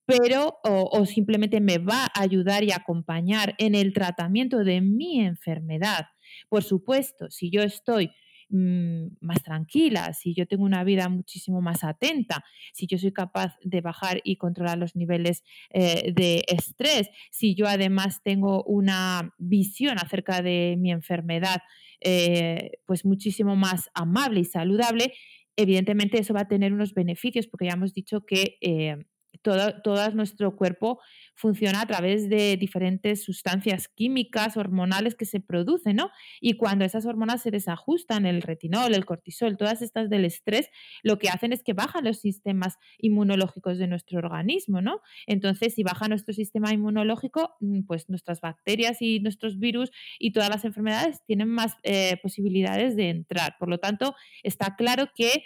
[0.06, 6.06] pero o, simplemente me va a ayudar y acompañar en el tratamiento de mi enfermedad.
[6.48, 8.12] Por supuesto, si yo estoy
[8.56, 13.56] Mm, más tranquila, si yo tengo una vida muchísimo más atenta, si yo soy capaz
[13.64, 19.98] de bajar y controlar los niveles eh, de estrés, si yo además tengo una visión
[19.98, 21.64] acerca de mi enfermedad
[22.00, 25.16] eh, pues muchísimo más amable y saludable,
[25.56, 28.98] evidentemente eso va a tener unos beneficios porque ya hemos dicho que eh,
[29.42, 31.00] todo, nuestro cuerpo
[31.36, 36.12] funciona a través de diferentes sustancias químicas, hormonales que se producen, ¿no?
[36.40, 40.70] Y cuando esas hormonas se desajustan, el retinol, el cortisol, todas estas del estrés,
[41.02, 45.02] lo que hacen es que bajan los sistemas inmunológicos de nuestro organismo, ¿no?
[45.26, 50.50] Entonces, si baja nuestro sistema inmunológico, mm, pues nuestras bacterias y nuestros virus y todas
[50.50, 53.56] las enfermedades tienen más eh, posibilidades de entrar.
[53.60, 55.46] Por lo tanto, está claro que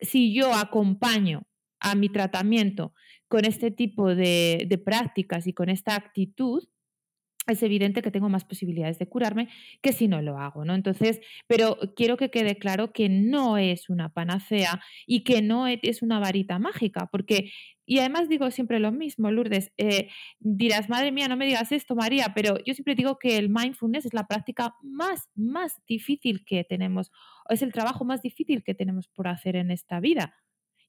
[0.00, 1.42] si yo acompaño
[1.80, 2.92] a mi tratamiento
[3.28, 6.64] con este tipo de, prácticas y con esta actitud,
[7.46, 9.48] es evidente que tengo más posibilidades de curarme
[9.80, 10.74] que si no lo hago, ¿no?
[10.74, 15.80] Entonces, pero quiero que quede claro que no es una panacea y que no e,
[15.82, 17.50] es una varita mágica, porque,
[17.86, 20.10] y además digo siempre lo mismo, Lourdes, eh,
[20.40, 24.04] dirás, madre mía, no me digas esto, María, pero yo siempre digo que el mindfulness
[24.04, 27.10] es la práctica más, más difícil que tenemos,
[27.48, 30.34] es el trabajo más difícil que tenemos por hacer en esta vida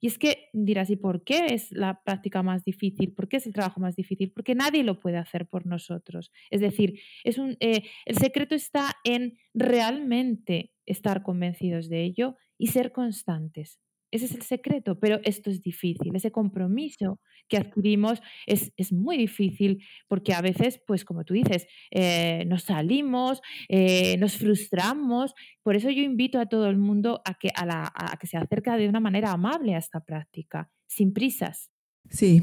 [0.02, 3.14] Y es que dirás, ¿y por qué es la práctica más difícil?
[3.14, 4.32] ¿Por qué es el trabajo más difícil?
[4.32, 6.32] Porque nadie lo puede hacer por nosotros.
[6.50, 12.68] Es decir, es un, eh, el secreto está en realmente estar convencidos de ello y
[12.68, 13.80] ser constantes.
[14.12, 16.16] Ese es el secreto, pero esto es difícil.
[16.16, 22.44] Ese compromiso que adquirimos es, muy difícil porque a veces, pues como tú dices, eh,
[22.48, 25.34] nos salimos, eh, nos frustramos.
[25.62, 28.90] Por eso yo invito a todo el mundo a que, a, que se acerque de
[28.90, 31.70] una manera amable a esta práctica, sin prisas.
[32.10, 32.42] Sí,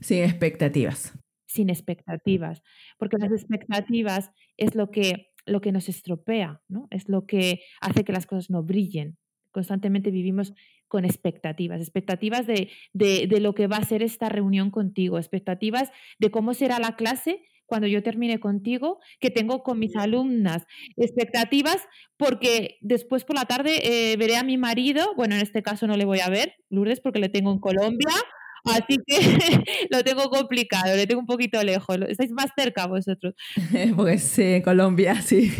[0.00, 1.12] sin expectativas.
[1.46, 2.62] Sin expectativas,
[2.96, 6.86] porque las expectativas es lo que, lo que nos estropea, ¿no?
[6.90, 9.18] es lo que hace que las cosas no brillen
[9.50, 10.54] constantemente vivimos
[10.90, 16.32] con expectativas, expectativas de, de, lo que va a ser esta reunión contigo, expectativas de
[16.32, 20.64] cómo será la clase cuando yo termine contigo, que tengo con mis alumnas,
[20.96, 21.78] expectativas
[22.16, 25.96] porque después por la tarde eh, veré a mi marido, bueno, en este caso no
[25.96, 28.10] le voy a ver, Lourdes, porque le tengo en Colombia,
[28.64, 29.16] Así que
[29.90, 31.96] lo tengo complicado, le tengo un poquito lejos.
[32.08, 33.34] Estáis más cerca vosotros.
[33.96, 35.50] Pues sí, Colombia, sí.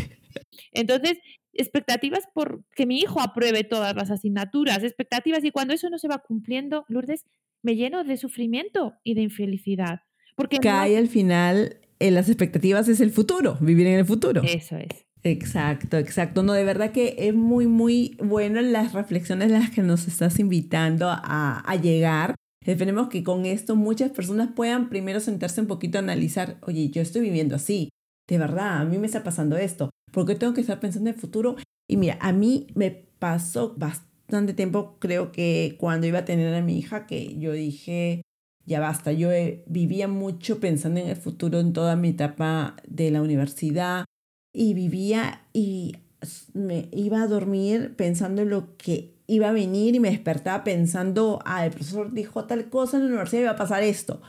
[0.71, 1.17] Entonces,
[1.53, 6.07] expectativas por que mi hijo apruebe todas las asignaturas, expectativas, y cuando eso no se
[6.07, 7.25] va cumpliendo, Lourdes,
[7.61, 10.01] me lleno de sufrimiento y de infelicidad.
[10.35, 14.41] Porque Cae al final en las expectativas es el futuro, vivir en el futuro.
[14.43, 15.05] Eso es.
[15.23, 16.41] Exacto, exacto.
[16.41, 21.09] No, de verdad que es muy, muy bueno las reflexiones las que nos estás invitando
[21.09, 22.35] a, a llegar.
[22.65, 27.01] Esperemos que con esto muchas personas puedan primero sentarse un poquito a analizar, oye, yo
[27.01, 27.89] estoy viviendo así,
[28.31, 31.15] de verdad, a mí me está pasando esto, ¿por qué tengo que estar pensando en
[31.15, 31.57] el futuro?
[31.85, 36.61] Y mira, a mí me pasó bastante tiempo, creo que cuando iba a tener a
[36.61, 38.21] mi hija, que yo dije,
[38.65, 43.11] ya basta, yo eh, vivía mucho pensando en el futuro en toda mi etapa de
[43.11, 44.05] la universidad
[44.53, 45.97] y vivía y
[46.53, 51.39] me iba a dormir pensando en lo que iba a venir y me despertaba pensando,
[51.43, 54.21] ah, el profesor dijo tal cosa en la universidad y va a pasar esto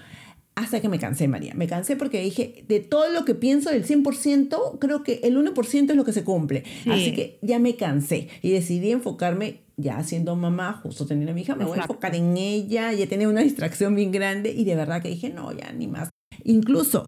[0.55, 1.55] hasta que me cansé, María.
[1.55, 5.91] Me cansé porque dije, de todo lo que pienso, del 100%, creo que el 1%
[5.91, 6.65] es lo que se cumple.
[6.91, 11.43] Así que ya me cansé y decidí enfocarme, ya siendo mamá, justo teniendo a mi
[11.43, 14.77] hija, me voy a enfocar en ella, ya tenía una distracción bien grande y de
[14.77, 16.11] verdad que dije, no, ya ni más.
[16.45, 17.07] Incluso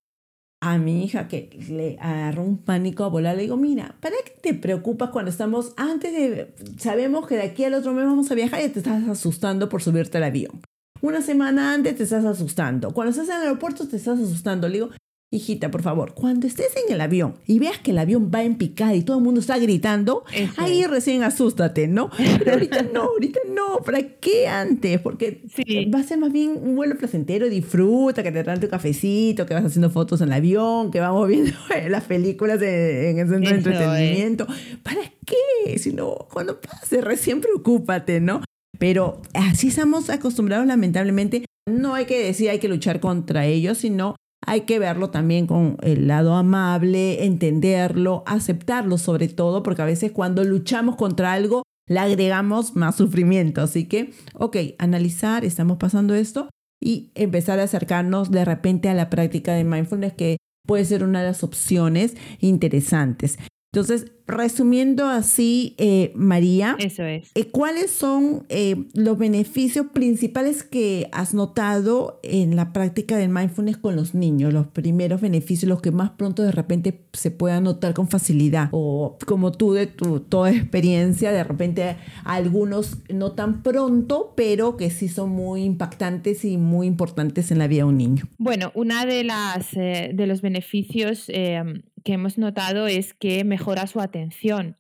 [0.63, 4.33] a mi hija que le agarró un pánico a volar, le digo, mira, ¿para qué
[4.41, 8.35] te preocupas cuando estamos, antes de, sabemos que de aquí al otro mes vamos a
[8.35, 10.63] viajar y te estás asustando por subirte al avión?
[11.05, 12.93] Una semana antes te estás asustando.
[12.93, 14.69] Cuando estás en el aeropuerto te estás asustando.
[14.69, 14.91] Le digo,
[15.31, 18.57] hijita, por favor, cuando estés en el avión y veas que el avión va en
[18.57, 20.25] picada y todo el mundo está gritando,
[20.57, 22.09] ahí recién asústate, ¿no?
[22.39, 24.99] Pero ahorita no, ahorita no, ¿para qué antes?
[24.99, 25.43] Porque
[25.95, 29.53] va a ser más bien un vuelo placentero, disfruta, que te traen tu cafecito, que
[29.53, 31.53] vas haciendo fotos en el avión, que vamos viendo
[31.91, 34.47] las películas en el centro de entretenimiento.
[34.83, 35.79] ¿Para qué?
[35.79, 38.41] Si no, cuando pase, recién preocúpate, ¿no?
[38.79, 41.45] Pero así estamos acostumbrados lamentablemente.
[41.69, 44.17] No hay que decir hay que luchar contra ellos, sino
[44.47, 50.13] hay que verlo también con el lado amable, entenderlo, aceptarlo sobre todo, porque a veces
[50.13, 53.63] cuando luchamos contra algo le agregamos más sufrimiento.
[53.63, 56.51] Así que, ok, analizar, estamos pasando esto
[56.83, 61.21] y empezar a acercarnos de repente a la práctica de mindfulness que puede ser una
[61.21, 63.39] de las opciones interesantes.
[63.75, 67.33] Entonces, resumiendo así, eh, María, Eso es.
[67.35, 73.77] Eh, ¿cuáles son eh, los beneficios principales que has notado en la práctica del mindfulness
[73.79, 74.53] con los niños?
[74.53, 78.69] Los primeros beneficios, los que más pronto de repente se puedan notar con facilidad.
[78.71, 84.89] O como tú de tu toda experiencia, de repente algunos no tan pronto, pero que
[84.91, 88.29] sí son muy impactantes y muy importantes en la vida de un niño.
[88.39, 91.29] Bueno, una de las de los beneficios
[92.05, 94.79] que hemos notado es que mejora su atención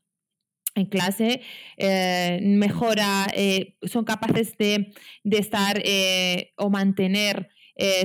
[0.74, 1.40] en clase,
[1.76, 4.92] eh, mejora, eh, son capaces de,
[5.24, 7.48] estar eh, o mantener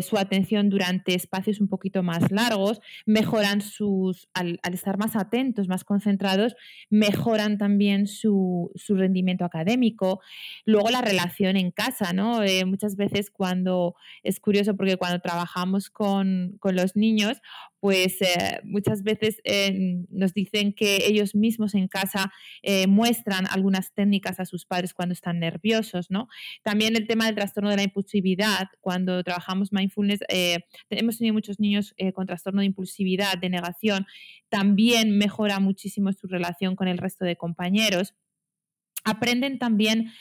[0.01, 5.84] su atención durante espacios un poquito más largos, mejoran sus, al, estar más atentos, más
[5.84, 6.55] concentrados,
[6.89, 10.22] mejoran también su, rendimiento académico.
[10.65, 12.41] Luego la relación en casa, ¿no?
[12.65, 13.93] Muchas veces cuando,
[14.24, 17.39] es curioso porque cuando trabajamos con, los niños,
[17.80, 19.42] pues eh, muchas veces
[20.10, 22.32] nos dicen que ellos mismos en casa
[22.88, 26.28] muestran algunas técnicas a sus padres cuando están nerviosos, ¿no?
[26.64, 30.60] También el tema del trastorno de la impulsividad, cuando trabajamos mindfulness, eh,
[30.90, 34.06] hemos tenido muchos niños eh, con trastorno de impulsividad, de negación,
[34.50, 38.16] también mejora muchísimo su relación con el resto de compañeros.
[39.04, 40.12] Aprenden también,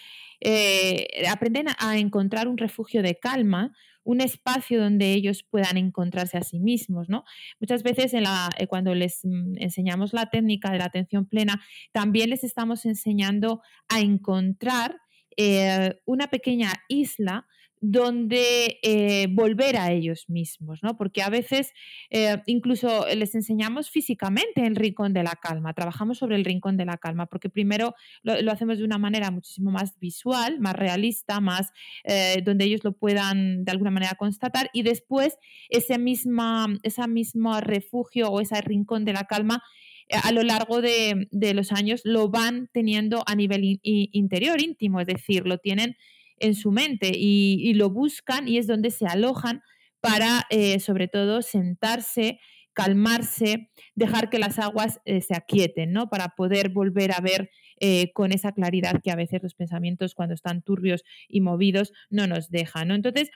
[0.41, 3.73] eh, aprenden a encontrar un refugio de calma,
[4.09, 7.25] un espacio donde ellos puedan encontrarse a sí mismos, ¿no?
[7.61, 11.61] Muchas veces la, cuando les mm, enseñamos la técnica de la atención plena,
[11.93, 14.97] también les estamos enseñando a encontrar
[15.37, 17.47] eh, una pequeña isla
[17.81, 20.97] donde eh, volver a ellos mismos, ¿no?
[20.97, 21.72] Porque a veces
[22.11, 26.85] eh, incluso les enseñamos físicamente el rincón de la calma, trabajamos sobre el rincón de
[26.85, 31.72] la calma, porque primero lo, hacemos de una manera muchísimo más visual, más realista, más
[32.05, 37.61] eh, donde ellos lo puedan de alguna manera constatar y después ese misma, esa mismo
[37.61, 39.62] refugio o ese rincón de la calma
[40.11, 45.47] a lo largo de, los años lo van teniendo a nivel interior, íntimo, es decir,
[45.47, 45.97] lo tienen
[46.41, 49.62] en su mente y, lo buscan y es donde se alojan
[50.01, 52.41] para, eh, sobre todo, sentarse,
[52.72, 56.09] calmarse, dejar que las aguas eh, se aquieten, ¿no?
[56.09, 60.34] Para poder volver a ver eh, con esa claridad que a veces los pensamientos, cuando
[60.34, 62.95] están turbios y movidos, no nos dejan, ¿no?
[62.95, 63.30] Entonces,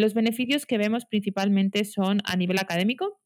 [0.00, 3.20] los beneficios que vemos principalmente son a nivel académico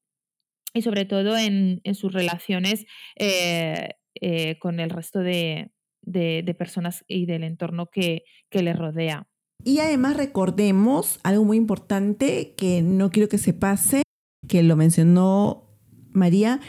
[0.75, 2.85] y sobre todo en, en sus relaciones
[4.61, 5.71] con el resto de,
[6.07, 9.29] de, personas y del entorno que, que les rodea.
[9.63, 14.03] Y además recordemos algo muy importante que no quiero que se pase,
[14.49, 15.65] que lo mencionó
[16.13, 16.61] María.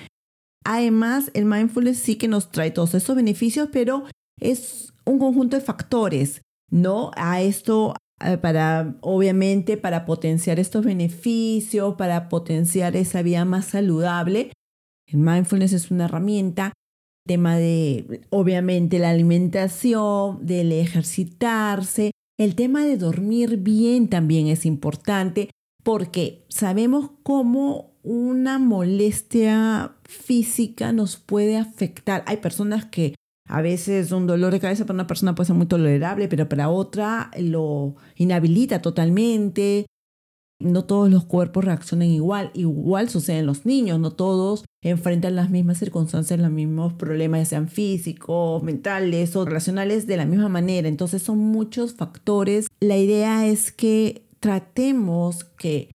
[0.65, 4.05] Además, el mindfulness sí que nos trae todos esos beneficios, pero
[4.39, 7.11] es un conjunto de factores, ¿no?
[7.15, 7.93] A esto,
[8.25, 14.51] eh, para, obviamente, para potenciar estos beneficios, para potenciar esa vida más saludable.
[15.05, 16.73] El mindfulness es una herramienta
[17.27, 25.49] tema de, obviamente, la alimentación, del ejercitarse, el tema de dormir bien también es importante
[25.83, 32.23] porque sabemos cómo una molestia física nos puede afectar.
[32.27, 33.15] Hay personas que
[33.47, 36.69] a veces un dolor de cabeza para una persona puede ser muy tolerable, pero para
[36.69, 39.85] otra lo inhabilita totalmente.
[40.59, 42.51] No todos los cuerpos reaccionan igual.
[42.53, 47.45] Igual sucede en los niños, no todos enfrentan las mismas circunstancias, los mismos problemas, ya
[47.45, 50.87] sean físicos, mentales o relacionales, de la misma manera.
[50.87, 52.67] Entonces son muchos factores.
[52.79, 55.91] La idea es que tratemos que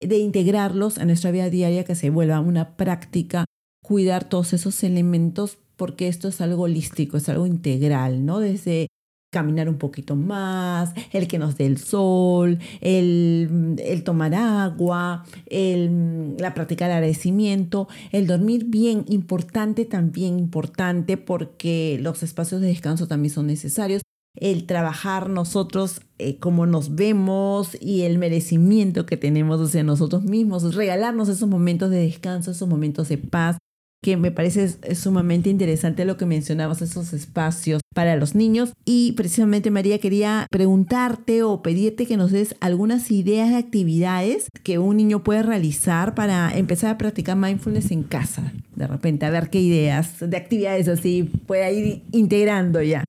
[0.00, 3.44] de integrarlos en nuestra vida diaria, que se vuelva una práctica,
[3.82, 8.40] cuidar todos esos elementos, porque esto es algo holístico, es algo integral, ¿no?
[8.40, 8.88] Desde
[9.36, 16.54] caminar un poquito más, el que nos dé el sol, el, tomar agua, el, la
[16.54, 23.34] práctica de agradecimiento, el dormir bien, importante también, importante porque los espacios de descanso también
[23.34, 24.00] son necesarios.
[24.36, 30.74] El trabajar nosotros eh, como nos vemos y el merecimiento que tenemos hacia nosotros mismos,
[30.74, 33.58] regalarnos esos momentos de descanso, esos momentos de paz,
[34.06, 38.72] que me parece sumamente interesante lo que mencionabas, esos espacios para los niños.
[38.84, 44.78] Y precisamente María quería preguntarte o pedirte que nos des algunas ideas de actividades que
[44.78, 48.52] un niño puede realizar para empezar a practicar mindfulness en casa.
[48.76, 53.02] De repente, a ver qué ideas de actividades así pueda ir integrando ya.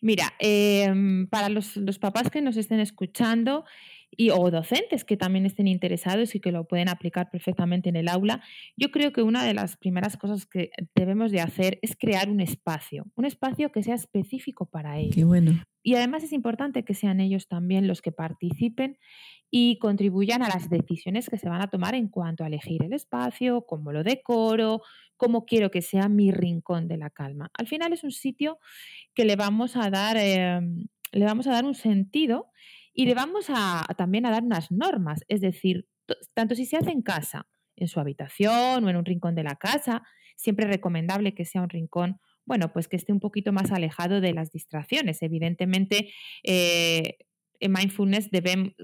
[0.00, 3.66] Mira, em, para los, los papás que nos estén escuchando,
[4.16, 8.08] y, o docentes que también estén interesados y que lo pueden aplicar perfectamente en el
[8.08, 8.42] aula,
[8.76, 12.40] yo creo que una de las primeras cosas que debemos de hacer es crear un
[12.40, 15.14] espacio, un espacio que sea específico para ellos.
[15.14, 15.62] Qué bueno.
[15.82, 18.98] Y además es importante que sean ellos también los que participen
[19.50, 22.92] y contribuyan a las decisiones que se van a tomar en cuanto a elegir el
[22.92, 24.82] espacio, cómo lo decoro,
[25.16, 27.50] cómo quiero que sea mi rincón de la calma.
[27.54, 28.58] Al final es un sitio
[29.14, 32.50] que le vamos a dar, em, le vamos a dar un sentido
[32.94, 35.86] y le vamos a, también a dar unas normas, es decir,
[36.34, 39.56] tanto si se hace en casa, en su habitación o en un rincón de la
[39.56, 40.02] casa,
[40.36, 44.20] siempre es recomendable que sea un rincón bueno, pues que esté un poquito más alejado
[44.20, 45.22] de las distracciones.
[45.22, 46.12] Evidentemente,
[46.42, 47.18] eh,
[47.62, 48.28] en mindfulness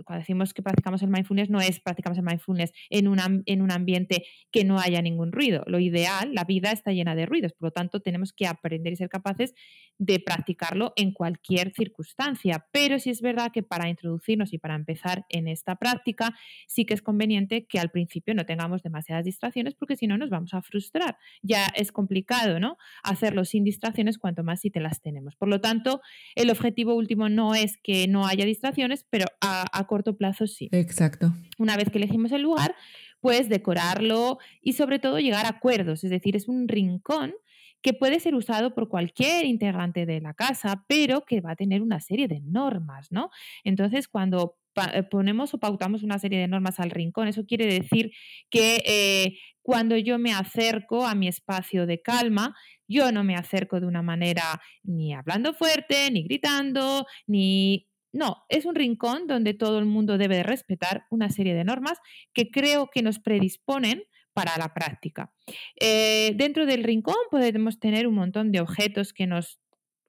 [0.04, 3.06] cuando decimos que practicamos el mindfulness, no es practicamos el mindfulness en,
[3.46, 5.64] en un ambiente que no haya ningún ruido.
[5.66, 8.96] Lo ideal, la vida está llena de ruidos, por lo tanto tenemos que aprender y
[8.96, 9.54] ser capaces
[9.98, 12.66] de practicarlo en cualquier circunstancia.
[12.72, 16.34] Pero sí es verdad que para introducirnos y para empezar en esta práctica,
[16.68, 20.30] sí que es conveniente que al principio no tengamos demasiadas distracciones, porque si no nos
[20.30, 21.18] vamos a frustrar.
[21.42, 22.78] Ya es complicado, ¿no?
[23.02, 25.34] Hacerlo sin distracciones, cuanto más si te las tenemos.
[25.34, 26.00] Por lo tanto,
[26.36, 28.67] el objetivo último no es que no haya distracciones,
[29.10, 30.68] pero a, corto plazo sí.
[30.72, 31.32] Exacto.
[31.58, 32.74] Una vez que elegimos el lugar,
[33.20, 37.34] pues decorarlo y sobre todo llegar a acuerdos, es decir, es un rincón
[37.80, 41.80] que puede ser usado por cualquier integrante de la casa, pero que va a tener
[41.80, 43.30] una serie de normas, ¿no?
[43.62, 44.56] Entonces, cuando
[44.92, 48.12] eh, ponemos o pautamos una serie de normas al rincón, eso quiere decir
[48.50, 52.54] que eh, cuando yo me acerco a mi espacio de calma,
[52.86, 58.64] yo no me acerco de una manera ni hablando fuerte, ni gritando, ni no, es
[58.64, 61.98] un rincón donde todo el mundo debe respetar una serie de normas
[62.32, 64.02] que creo que nos predisponen
[64.32, 65.32] para la práctica.
[65.80, 69.61] Eh, dentro del rincón podemos tener un montón de objetos que nos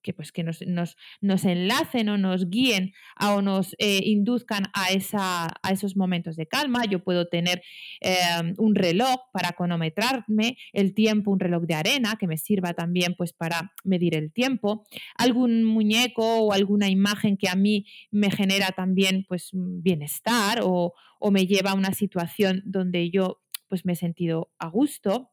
[0.02, 4.92] que, pues, que nos, nos, nos, enlacen o nos guíen o nos eh, induzcan a,
[4.92, 6.86] esa, a esos momentos de calma.
[6.86, 7.62] Yo puedo tener
[8.02, 13.16] em, un reloj para cronometrarme el tiempo, un reloj de arena que me sirva también
[13.16, 14.86] pues, para medir el tiempo,
[15.16, 21.32] algún muñeco o alguna imagen que a mí me genera también pues, bienestar o, o
[21.32, 25.32] me lleva a una situación donde yo pues, me he sentido a gusto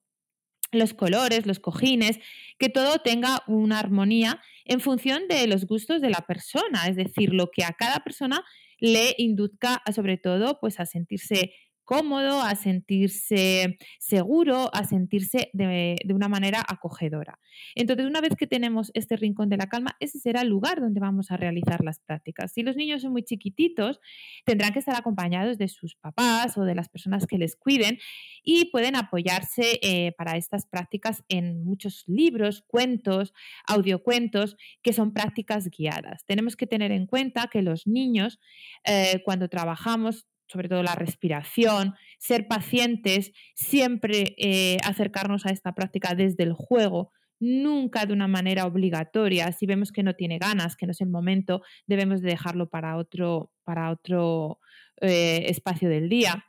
[0.79, 2.19] los colores, los cojines,
[2.59, 7.33] que todo tenga una armonía en función de los gustos de la persona, es decir,
[7.33, 8.45] lo que a cada persona
[8.79, 11.53] le induzca sobre todo pues a sentirse
[11.87, 17.39] cómodo, a sentirse seguro, a sentirse de, una manera acogedora.
[17.75, 21.01] Entonces, una vez que tenemos este rincón de la calma, ese será el lugar donde
[21.01, 22.53] vamos a realizar las prácticas.
[22.53, 24.01] Si los niños son muy chiquititos,
[24.45, 27.99] tendrán que estar acompañados de sus papás o de las personas que les cuiden
[28.43, 33.33] y pueden apoyarse eh, para estas prácticas en muchos libros, cuentos,
[33.67, 36.25] audiocuentos, que son prácticas guiadas.
[36.27, 38.41] Tenemos que tener en cuenta que los niños,
[38.85, 46.15] eh, cuando trabajamos, sobre todo la respiración, ser pacientes, siempre eh, acercarnos a esta práctica
[46.15, 49.53] desde el juego, nunca de una manera obligatoria.
[49.53, 52.97] Si vemos que no tiene ganas, que no es el momento, debemos de dejarlo para
[52.97, 54.61] otro, para otro
[55.01, 56.47] eh, espacio del día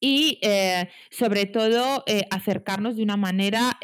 [0.00, 3.78] y eh, sobre todo acercarnos de una manera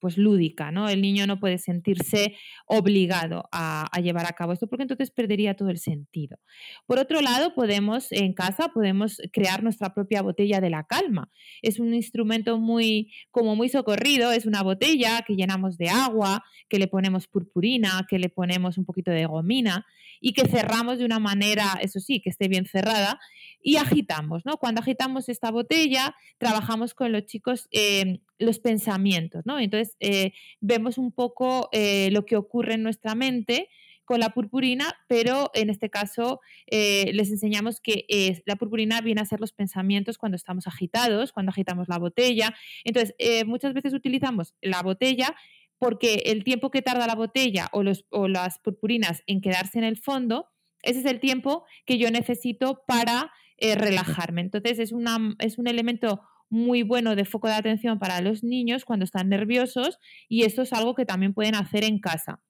[0.00, 0.88] pues lúdica, ¿no?
[0.88, 2.36] El niño no puede sentirse
[2.66, 6.38] obligado a, llevar a cabo esto porque entonces perdería todo el sentido.
[6.86, 11.30] Por otro lado, podemos en casa podemos crear nuestra propia botella de la calma.
[11.62, 16.78] Es un instrumento muy como muy socorrido, es una botella que llenamos de agua, que
[16.78, 19.86] le ponemos purpurina, que le ponemos un poquito de gomina
[20.20, 23.18] y que cerramos de una manera, eso sí, que esté bien cerrada
[23.62, 24.56] y agitamos, ¿no?
[24.56, 29.58] Cuando agitamos esta botella, trabajamos con los chicos eh, los pensamientos, ¿no?
[29.58, 33.68] Entonces, eh, vemos un poco eh, lo que ocurre en nuestra mente
[34.04, 38.06] con la purpurina, pero en este caso les enseñamos que
[38.46, 42.54] la purpurina viene a ser los pensamientos cuando estamos agitados, cuando agitamos la botella.
[42.84, 43.16] Entonces,
[43.46, 45.34] muchas veces utilizamos la botella
[45.78, 49.84] porque el tiempo que tarda la botella o, los, o las purpurinas en quedarse en
[49.84, 50.48] el fondo,
[50.82, 54.42] ese es el tiempo que yo necesito para eh, relajarme.
[54.42, 58.84] Entonces es, una, es un elemento muy bueno de foco de atención para los niños
[58.84, 62.40] cuando están nerviosos y esto es algo que también pueden hacer en casa.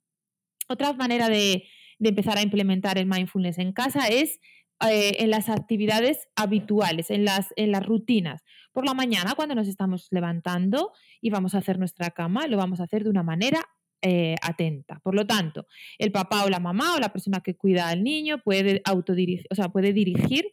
[0.69, 1.65] Otra manera de,
[2.01, 4.41] empezar a implementar el mindfulness en casa es
[4.89, 8.43] eh, en las actividades habituales, en las, en las rutinas.
[8.73, 12.81] Por la mañana, cuando nos estamos levantando y vamos a hacer nuestra cama, lo vamos
[12.81, 13.65] a hacer de una manera
[14.03, 15.01] eh, atenta.
[15.03, 15.67] Por lo tanto,
[15.99, 19.55] el papá o la mamá o la persona que cuida al niño puede autodirigir, o
[19.55, 20.53] sea, puede dirigir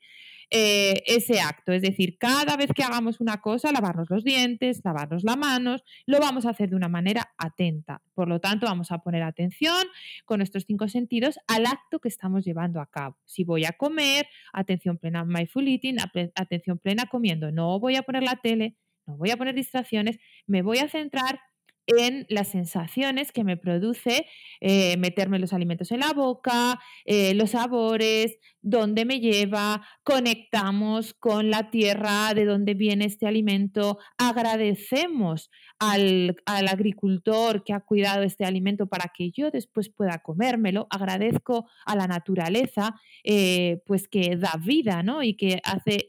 [0.55, 1.71] eh, ese acto.
[1.71, 6.19] Es decir, cada vez que hagamos una cosa, lavarnos los dientes, lavarnos las manos, lo
[6.19, 8.03] vamos a hacer de una manera atenta.
[8.13, 9.83] Por lo tanto, vamos a poner atención
[10.25, 13.17] con nuestros cinco sentidos al acto que estamos llevando a cabo.
[13.25, 15.97] Si voy a comer, atención plena mindful eating,
[16.35, 17.51] atención plena comiendo.
[17.51, 18.77] No voy a poner la tele,
[19.07, 21.39] no voy a poner distracciones, me voy a centrar
[21.87, 24.25] en las sensaciones que me produce
[24.61, 31.49] eh, meterme los alimentos en la boca, eh, los sabores, dónde me lleva, conectamos con
[31.49, 38.87] la tierra de dónde viene este alimento, agradecemos al, agricultor que ha cuidado este alimento
[38.87, 45.03] para que yo después pueda comérmelo, agradezco a la naturaleza eh, pues que da vida
[45.03, 45.23] ¿no?
[45.23, 46.05] y que hace,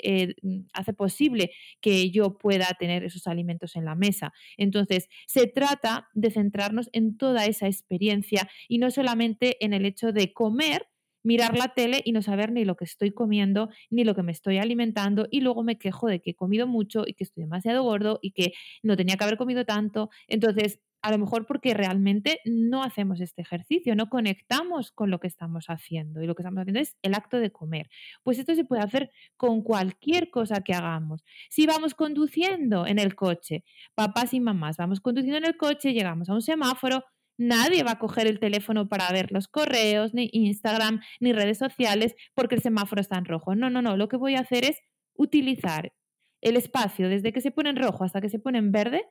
[0.72, 1.50] hace posible
[1.80, 4.32] que yo pueda tener esos alimentos en la mesa.
[4.56, 9.86] Entonces, se trata trata de centrarnos en toda esa experiencia y no solamente en el
[9.86, 10.88] hecho de comer,
[11.22, 14.32] mirar la tele y no saber ni lo que estoy comiendo, ni lo que me
[14.32, 17.82] estoy alimentando y luego me quejo de que he comido mucho y que estoy demasiado
[17.82, 18.52] gordo y que
[18.82, 20.10] no tenía que haber comido tanto.
[20.28, 25.26] Entonces, a lo mejor porque realmente no hacemos este ejercicio, no conectamos con lo que
[25.26, 27.90] estamos haciendo y lo que estamos haciendo es el acto de comer.
[28.22, 31.22] Pues esto se puede hacer con cualquier cosa que hagamos.
[31.50, 33.64] Si vamos conduciendo en el coche,
[33.94, 37.04] papás y mamás, vamos conduciendo en el coche, llegamos a un semáforo,
[37.36, 42.14] nadie va a coger el teléfono para ver los correos, ni Instagram, ni redes sociales
[42.34, 43.54] porque el semáforo está en rojo.
[43.54, 44.78] No, no, no, lo que voy a hacer es
[45.12, 45.92] utilizar
[46.40, 49.04] el espacio desde que se pone en rojo hasta que se pone en verde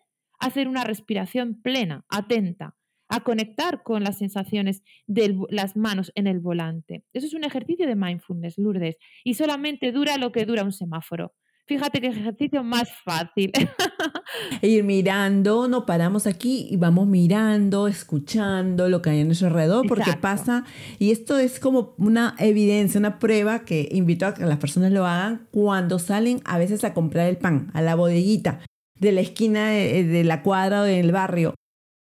[0.46, 2.76] hacer una respiración plena, atenta,
[3.10, 7.04] a conectar con las sensaciones de las manos en el volante.
[7.14, 11.34] Eso es un ejercicio de mindfulness, Lourdes, y solamente dura lo que dura un semáforo.
[11.66, 13.52] Fíjate qué ejercicio más fácil.
[14.62, 19.88] Ir mirando, no paramos aquí y vamos mirando, escuchando lo que hay en nuestro alrededor,
[19.88, 20.66] porque pasa,
[21.00, 25.06] y esto es como una evidencia, una prueba que invito a que las personas lo
[25.06, 28.60] hagan cuando salen a veces a comprar el pan, a la bodeguita
[29.04, 31.54] de la esquina de, la cuadra o del barrio.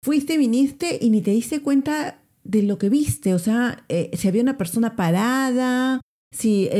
[0.02, 4.28] Fuiste, viniste y ni te diste cuenta de lo que viste, o sea, eh, si
[4.28, 6.00] había una persona parada,
[6.30, 6.70] si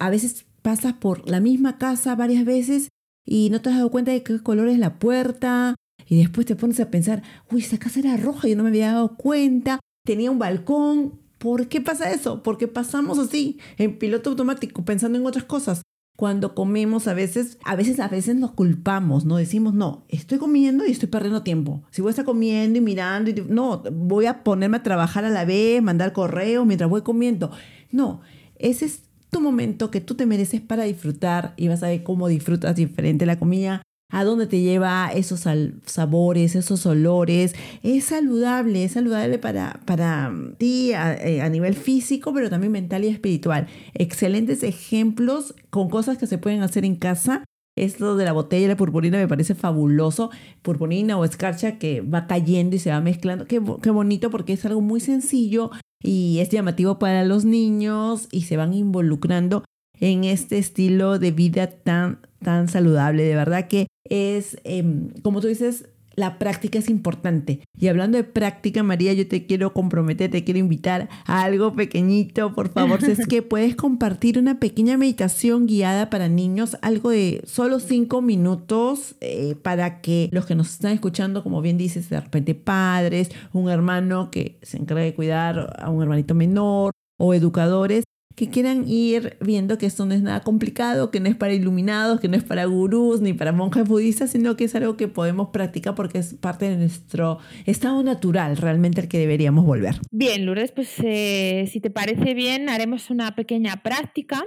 [0.00, 2.88] a veces pasas por la misma casa varias veces
[3.24, 5.76] y no te has dado cuenta de qué color es la puerta
[6.08, 8.92] y después te pones a pensar, uy, esa casa era roja, yo no me había
[8.92, 12.42] dado cuenta, tenía un balcón, ¿por qué pasa eso?
[12.42, 15.82] Porque pasamos así, en piloto automático, pensando en otras cosas.
[16.16, 19.36] Cuando comemos a veces, a veces, a veces nos culpamos, ¿no?
[19.36, 21.82] Decimos, no, estoy comiendo y estoy perdiendo tiempo.
[21.90, 25.30] Si voy a estar comiendo y mirando, y, no, voy a ponerme a trabajar a
[25.30, 27.50] la vez, mandar correo mientras voy comiendo.
[27.90, 28.20] No,
[28.56, 32.28] ese es tu momento que tú te mereces para disfrutar y vas a ver cómo
[32.28, 33.82] disfrutas diferente la comida,
[34.12, 35.44] a dónde te lleva esos
[35.86, 37.54] sabores, esos olores.
[37.82, 43.08] Es saludable, es saludable para, para ti eh, a, nivel físico, pero también mental y
[43.08, 43.66] espiritual.
[43.94, 47.44] Excelentes ejemplos con cosas que se pueden hacer en casa.
[47.74, 50.30] Esto de la botella de purpurina me parece fabuloso.
[50.60, 53.46] Purpurina o escarcha que va cayendo y se va mezclando.
[53.46, 55.70] Qué, qué bonito porque es algo muy sencillo
[56.04, 59.64] y es llamativo para los niños y se van involucrando
[60.00, 63.22] en este estilo de vida tan, tan saludable.
[63.22, 67.60] De verdad que es, em, como tú dices, la práctica es importante.
[67.78, 72.54] Y hablando de práctica, María, yo te quiero comprometer, te quiero invitar a algo pequeñito,
[72.54, 73.00] por favor.
[73.00, 78.22] Si es que puedes compartir una pequeña meditación guiada para niños, algo de solo cinco
[78.22, 83.30] minutos, eh, para que los que nos están escuchando, como bien dices, de repente padres,
[83.52, 88.04] un hermano que se encarga de cuidar a un hermanito menor o educadores,
[88.34, 92.20] que quieran ir viendo que esto no es nada complicado, que no es para iluminados,
[92.20, 95.48] que no es para gurús ni para monjes budistas, sino que es algo que podemos
[95.50, 99.96] practicar porque es parte de nuestro estado natural, realmente el que deberíamos volver.
[100.10, 104.44] Bien, Lourdes, pues eh, si te parece bien, haremos una pequeña práctica.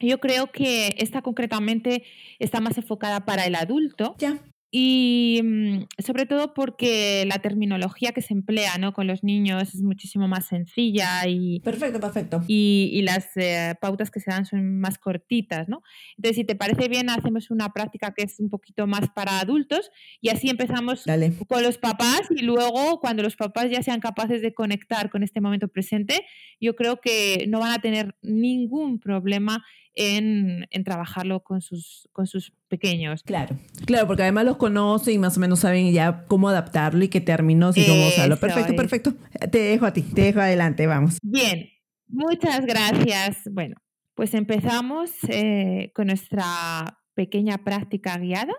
[0.00, 2.02] Yo creo que esta concretamente
[2.38, 4.16] está más enfocada para el adulto.
[4.18, 4.40] Ya
[4.76, 8.92] y mm, sobre todo porque la terminología que se emplea ¿no?
[8.92, 11.60] con los niños es muchísimo más sencilla y...
[11.60, 12.42] Perfecto, perfecto.
[12.48, 15.84] Y, y las eh, pautas que se dan son más cortitas, ¿no?
[16.16, 19.92] Entonces, si te parece bien, hacemos una práctica que es un poquito más para adultos
[20.20, 21.04] y así empezamos
[21.46, 25.40] con los papás y luego cuando los papás ya sean capaces de conectar con este
[25.40, 26.26] momento presente,
[26.60, 29.64] yo creo que no van a tener ningún problema
[29.94, 33.22] en, trabajarlo con sus, con sus pequeños.
[33.22, 33.56] Claro,
[33.86, 37.20] claro, porque además los conoce y más o menos saben ya cómo adaptarlo y qué
[37.20, 38.38] términos y cómo usarlo.
[38.38, 39.14] Perfecto, perfecto.
[39.50, 41.18] Te dejo a ti, te dejo adelante, vamos.
[41.22, 41.70] Bien,
[42.08, 43.42] muchas gracias.
[43.50, 43.76] Bueno,
[44.14, 48.54] pues empezamos eh, con nuestra pequeña práctica guiada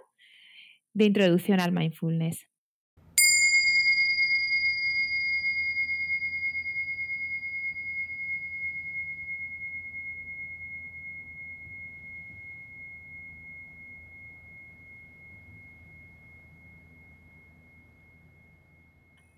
[0.93, 2.47] de introducción al mindfulness.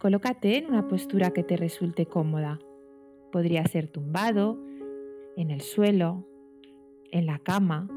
[0.07, 2.61] Colócate en una postura que te resulte cómoda.
[3.29, 4.57] Podría ser tumbado,
[5.35, 6.25] en el suelo,
[7.11, 7.89] en la cama.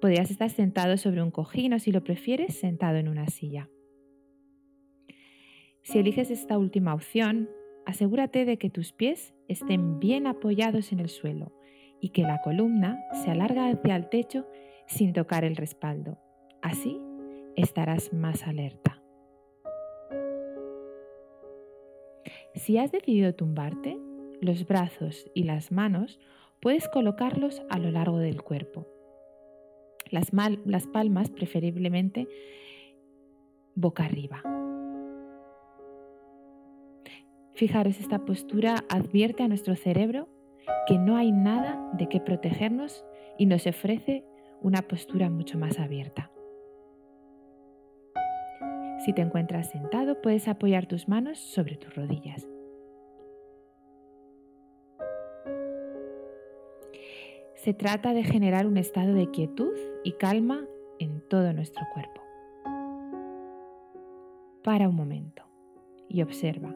[0.00, 3.70] Podrías estar sentado sobre un cojín o si lo prefieres, sentado en una silla.
[5.82, 7.48] Si eliges esta última opción,
[7.84, 11.52] asegúrate de que tus pies estén bien apoyados en el suelo
[12.00, 14.48] y que la columna se alarga hacia el techo
[14.88, 16.18] sin tocar el respaldo.
[16.60, 17.00] Así
[17.54, 18.95] estarás más alerta.
[22.56, 23.98] Si has decidido tumbarte,
[24.40, 26.18] los brazos y las manos
[26.60, 28.86] puedes colocarlos a lo largo del cuerpo.
[30.10, 30.30] Las,
[30.86, 32.26] palmas preferiblemente
[33.74, 34.42] boca arriba.
[37.54, 40.28] Fijaros, esta postura advierte a nuestro cerebro
[40.86, 43.04] que no hay nada de qué protegernos
[43.38, 44.24] y nos ofrece
[44.62, 46.30] una postura mucho más abierta.
[49.06, 52.44] Si te encuentras sentado, puedes apoyar tus manos sobre tus rodillas.
[57.54, 59.72] Se trata de generar un estado de quietud
[60.02, 60.66] y calma
[60.98, 62.20] en todo nuestro cuerpo.
[64.64, 65.44] Para un momento
[66.08, 66.74] y observa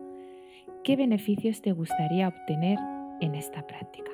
[0.84, 2.78] qué beneficios te gustaría obtener
[3.20, 4.12] en esta práctica.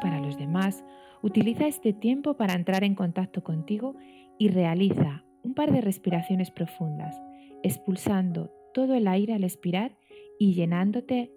[0.00, 0.84] Para los demás,
[1.22, 3.94] Utiliza este tiempo para entrar en contacto contigo
[4.38, 7.16] y realiza un par de respiraciones profundas,
[7.62, 9.96] expulsando todo el aire al expirar
[10.38, 11.32] y llenándote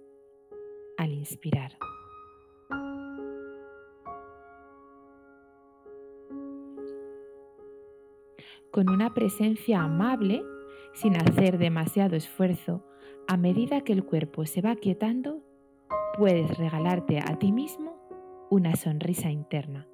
[0.98, 1.78] al inspirar.
[8.72, 10.42] Con una presencia amable,
[10.94, 12.84] sin hacer demasiado esfuerzo,
[13.28, 15.42] a medida que el cuerpo se va quietando,
[16.18, 17.95] puedes regalarte a ti mismo
[18.50, 19.88] una sonrisa interna.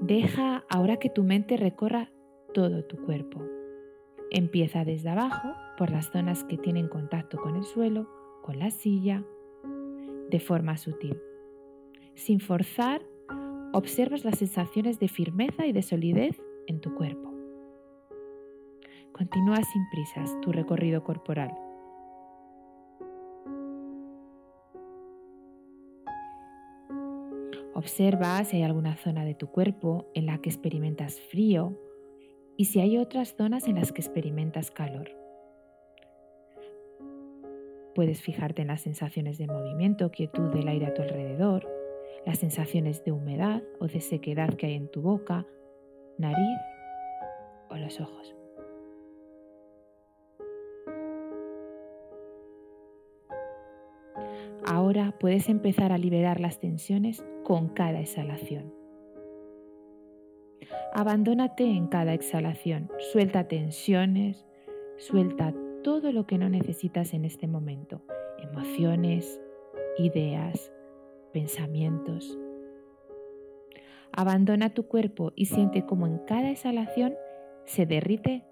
[0.00, 2.10] Deja ahora que tu mente recorra
[2.54, 3.42] todo tu cuerpo.
[4.30, 8.08] Empieza desde abajo, por las zonas que tienen contacto con el suelo,
[8.42, 9.24] con la silla,
[10.30, 11.20] de forma sutil.
[12.14, 13.02] Sin forzar,
[13.72, 17.32] observas las sensaciones de firmeza y de solidez en tu cuerpo.
[19.12, 21.50] Continúa sin prisas tu recorrido corporal.
[27.78, 31.78] Observa si hay alguna zona de tu cuerpo en la que experimentas frío
[32.56, 35.08] y si hay otras zonas en las que experimentas calor.
[37.94, 41.68] Puedes fijarte en las sensaciones de movimiento, quietud del aire a tu alrededor,
[42.26, 45.46] las sensaciones de humedad o de sequedad que hay en tu boca,
[46.18, 46.58] nariz
[47.70, 48.34] o los ojos.
[54.66, 58.74] Ahora puedes empezar a liberar las tensiones con cada exhalación.
[60.92, 64.44] Abandónate en cada exhalación, suelta tensiones,
[64.98, 68.02] suelta todo lo que no necesitas en este momento,
[68.36, 69.40] emociones,
[69.96, 70.70] ideas,
[71.32, 72.38] pensamientos.
[74.12, 77.14] Abandona tu cuerpo y siente cómo en cada exhalación
[77.64, 78.44] se derrite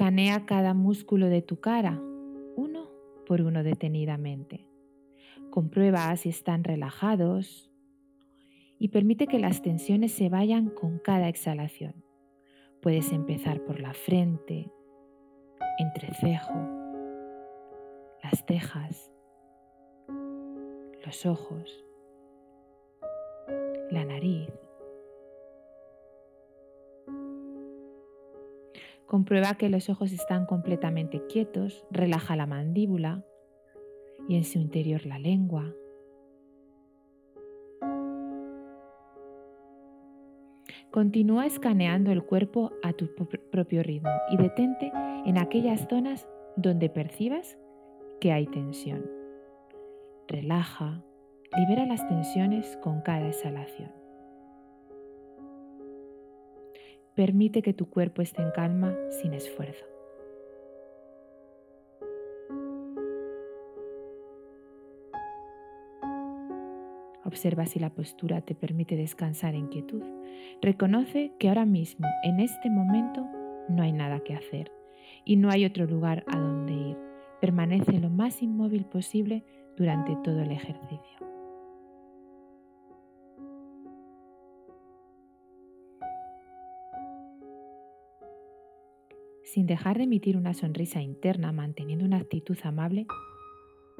[0.00, 2.00] Escanea cada músculo de tu cara,
[2.56, 2.88] uno
[3.26, 4.66] por uno detenidamente.
[5.50, 7.70] Comprueba si están relajados
[8.78, 12.02] y permite que las tensiones se vayan con cada exhalación.
[12.80, 14.72] Puedes empezar por la frente,
[15.78, 16.54] entrecejo,
[18.22, 19.12] las cejas,
[21.04, 21.84] los ojos,
[23.90, 24.48] la nariz,
[29.10, 33.24] Comprueba que los ojos están completamente quietos, relaja la mandíbula
[34.28, 35.74] y en su interior la lengua.
[40.92, 43.12] Continúa escaneando el cuerpo a tu
[43.50, 44.92] propio ritmo y detente
[45.26, 47.58] en aquellas zonas donde percibas
[48.20, 49.10] que hay tensión.
[50.28, 51.02] Relaja,
[51.56, 53.99] libera las tensiones con cada exhalación.
[57.14, 59.84] Permite que tu cuerpo esté en calma sin esfuerzo.
[67.24, 70.02] Observa si la postura te permite descansar en quietud.
[70.60, 73.26] Reconoce que ahora mismo, en este momento,
[73.68, 74.72] no hay nada que hacer
[75.24, 76.96] y no hay otro lugar a donde ir.
[77.40, 79.44] Permanece lo más inmóvil posible
[79.76, 81.19] durante todo el ejercicio.
[89.50, 93.08] Sin dejar de emitir una sonrisa interna, manteniendo una actitud amable,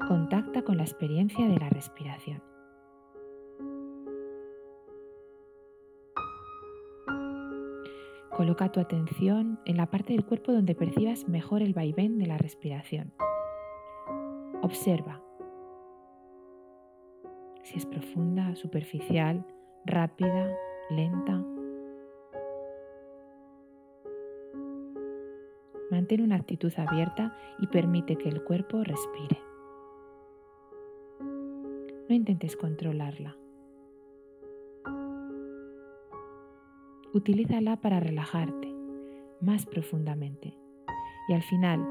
[0.07, 2.41] contacta con la experiencia de la respiración.
[8.29, 12.37] Coloca tu atención en la parte del cuerpo donde percibas mejor el vaivén de la
[12.37, 13.13] respiración.
[14.61, 15.21] Observa
[17.63, 19.45] si es profunda, superficial,
[19.85, 20.49] rápida,
[20.89, 21.43] lenta
[25.91, 29.37] Mantén una actitud abierta y permite que el cuerpo respire.
[32.09, 33.37] No intentes controlarla.
[37.13, 38.73] Utilízala para relajarte
[39.41, 40.57] más profundamente
[41.27, 41.85] y al final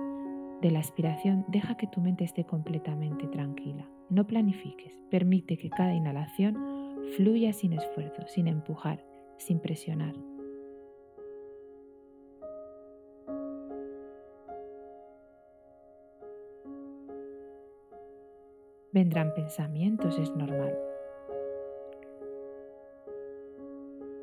[0.63, 3.87] de la aspiración deja que tu mente esté completamente tranquila.
[4.09, 6.57] No planifiques, permite que cada inhalación
[7.17, 9.05] fluya sin esfuerzo, sin empujar,
[9.39, 10.15] sin presionar.
[18.93, 20.77] Vendrán pensamientos, es normal.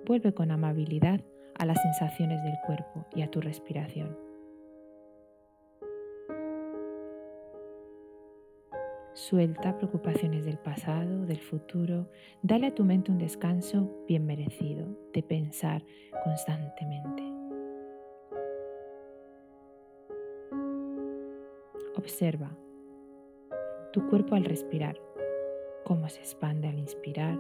[0.06, 1.22] Vuelve con amabilidad
[1.58, 4.18] a las sensaciones del cuerpo y a tu respiración.
[9.14, 12.10] Suelta preocupaciones del pasado, del futuro.
[12.42, 15.84] Dale a tu mente un descanso bien merecido de pensar
[16.24, 17.24] constantemente.
[21.96, 22.56] Observa
[23.98, 25.02] tu cuerpo al respirar,
[25.84, 27.36] cómo se expande al inspirar,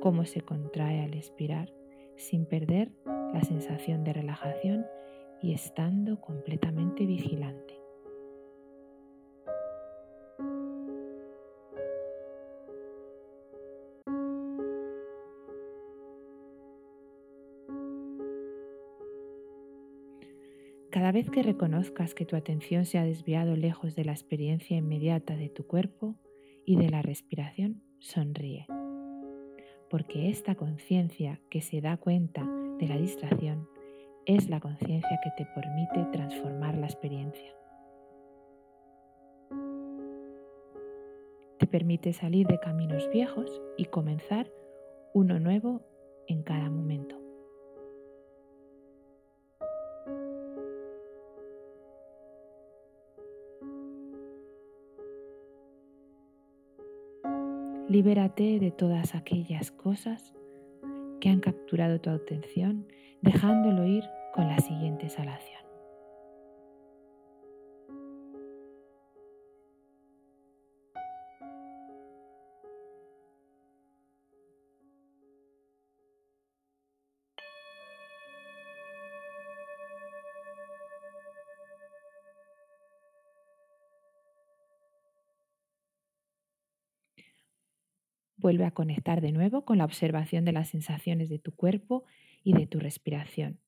[0.00, 1.72] cómo se contrae al expirar,
[2.16, 2.90] sin perder
[3.32, 4.86] la sensación de relajación
[5.40, 7.79] y estando completamente vigilante.
[21.20, 25.50] Vez que reconozcas que tu atención se ha desviado lejos de la experiencia inmediata de
[25.50, 26.16] tu cuerpo
[26.64, 28.66] y de la respiración, sonríe.
[29.90, 32.48] Porque esta conciencia que se da cuenta
[32.78, 33.68] de la distracción
[34.24, 37.54] es la conciencia que te permite transformar la experiencia.
[41.58, 44.50] Te permite salir de caminos viejos y comenzar
[45.12, 45.82] uno nuevo
[46.28, 47.19] en cada momento.
[57.90, 60.32] Libérate de todas aquellas cosas
[61.20, 62.86] que han capturado tu atención,
[63.20, 65.59] dejándolo ir con la siguiente exhalación.
[88.40, 92.04] Vuelve a conectar de nuevo con la observación de las sensaciones de tu cuerpo
[92.42, 93.60] y de tu respiración.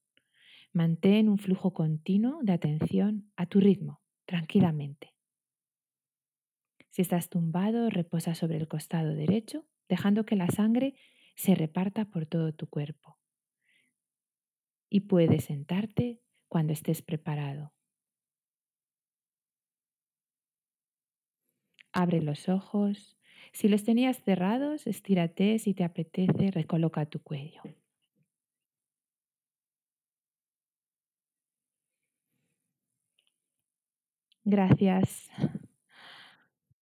[0.73, 5.12] Mantén un flujo continuo de atención a tu ritmo, tranquilamente.
[6.89, 10.94] Si estás tumbado, reposa sobre el costado derecho, dejando que la sangre
[11.36, 13.19] se reparta por todo tu cuerpo.
[14.89, 17.74] Y puedes sentarte cuando estés preparado.
[21.93, 23.19] Abre los ojos
[23.53, 27.62] si los tenías cerrados, estírate si te apetece, recoloca tu cuello.
[34.45, 35.31] Gracias.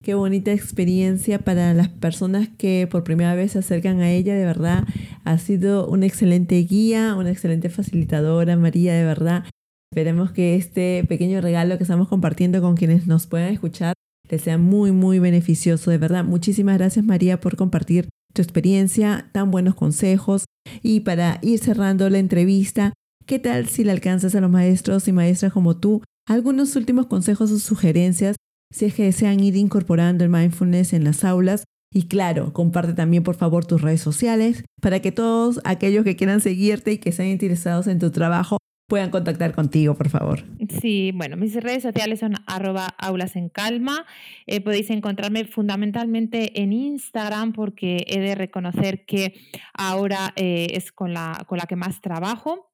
[0.03, 4.47] Qué bonita experiencia para las personas que por primera vez se acercan a ella, de
[4.47, 4.85] verdad.
[5.25, 9.45] Ha sido una excelente guía, una excelente facilitadora, María, de verdad.
[9.93, 13.93] Esperemos que este pequeño regalo que estamos compartiendo con quienes nos puedan escuchar
[14.31, 15.91] te sea muy, muy beneficioso.
[15.91, 20.45] De verdad, muchísimas gracias María por compartir tu experiencia, tan buenos consejos.
[20.83, 22.93] Y para ir cerrando la entrevista,
[23.27, 27.51] ¿qué tal si le alcanzas a los maestros y maestras como tú algunos últimos consejos
[27.51, 28.37] o sugerencias
[28.73, 31.65] si es que desean ir incorporando el mindfulness en las aulas?
[31.93, 36.41] Y claro, comparte también por favor tus redes sociales para que todos aquellos que quieran
[36.41, 38.59] seguirte y que estén interesados en tu trabajo
[38.91, 40.43] puedan contactar contigo, por favor.
[40.81, 44.05] Sí, bueno, mis redes sociales son arroba aulas en calma.
[44.49, 49.35] Eh, podéis encontrarme fundamentalmente en Instagram porque he de reconocer que
[49.73, 52.73] ahora eh, es con la, con la que más trabajo.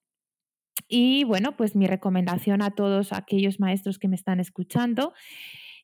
[0.88, 5.12] Y bueno, pues mi recomendación a todos aquellos maestros que me están escuchando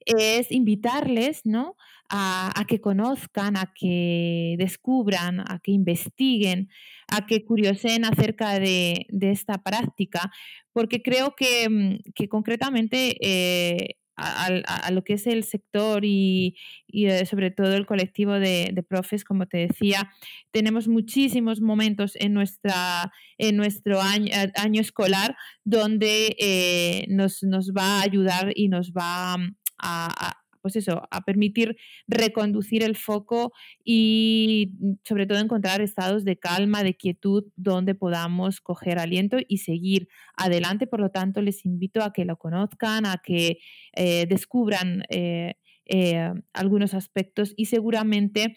[0.07, 1.77] es invitarles ¿no?
[2.09, 6.69] a, que conozcan, a que descubran, a que investiguen,
[7.13, 10.33] a que curiosen acerca de, esta práctica,
[10.73, 16.57] porque creo que, mm, concretamente eh, a, lo que es el sector y,
[16.93, 20.11] eh, sobre todo el colectivo de, profes, como te decía,
[20.51, 28.01] tenemos muchísimos momentos en, nuestra, en nuestro año, año escolar donde eh, nos, nos, va
[28.01, 29.37] a ayudar y nos va
[29.79, 31.77] a, pues eso, a permitir
[32.07, 33.53] reconducir el foco
[33.85, 39.59] y mm, sobre todo encontrar estados de calma, de quietud, donde podamos coger aliento y
[39.59, 40.87] seguir adelante.
[40.87, 43.59] Por lo tanto, les invito a que lo conozcan, a que
[43.95, 45.05] eh, descubran.
[45.11, 45.55] Eh,
[45.87, 48.57] eh, algunos aspectos y seguramente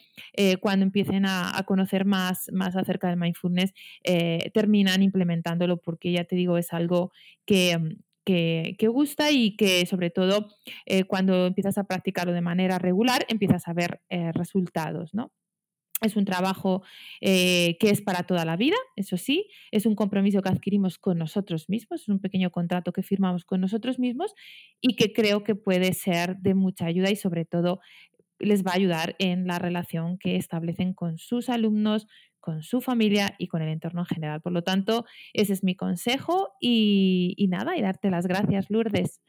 [0.62, 3.74] cuando empiecen a, conocer más, más acerca del mindfulness
[4.54, 7.12] terminan implementándolo porque ya te digo es algo
[7.46, 10.50] que, que, gusta y que sobre todo
[10.86, 15.32] eh, cuando empiezas a practicarlo de manera regular empiezas a ver eh, resultados, ¿no?
[16.02, 16.84] Es un trabajo
[17.22, 21.18] eh, que es para toda la vida, eso sí, es un compromiso que adquirimos con
[21.18, 24.34] nosotros mismos, es un pequeño contrato que firmamos con nosotros mismos
[24.82, 27.80] y que creo que puede ser de mucha ayuda y sobre todo
[28.40, 32.08] les va a ayudar en la relación que establecen con sus alumnos,
[32.46, 34.40] con su familia y con el entorno en general.
[34.40, 39.20] Por lo tanto, ese es mi consejo y, nada, y darte las gracias, Lourdes.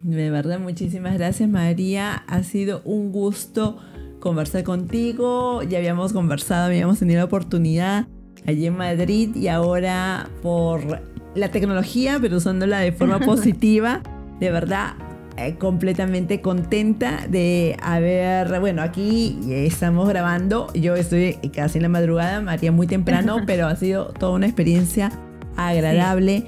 [0.00, 2.14] De verdad, muchísimas gracias, María.
[2.14, 3.80] Ha sido un gusto
[4.20, 5.64] conversar contigo.
[5.64, 8.06] Ya habíamos conversado, habíamos tenido la oportunidad
[8.46, 11.02] allí en Madrid y ahora por
[11.34, 14.00] la tecnología, pero usándola de forma positiva.
[14.38, 14.94] De verdad,
[15.36, 22.40] eh, completamente contenta de haber, bueno, aquí estamos grabando, yo estoy casi en la madrugada,
[22.40, 25.10] María muy temprano, pero ha sido toda una experiencia
[25.56, 26.46] agradable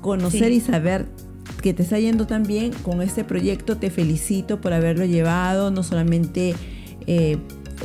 [0.00, 1.06] conocer y saber
[1.62, 2.72] que te está yendo tan bien.
[2.82, 3.76] Con este proyecto.
[3.76, 6.54] Te felicito por haberlo llevado, no solamente
[7.06, 7.38] eh,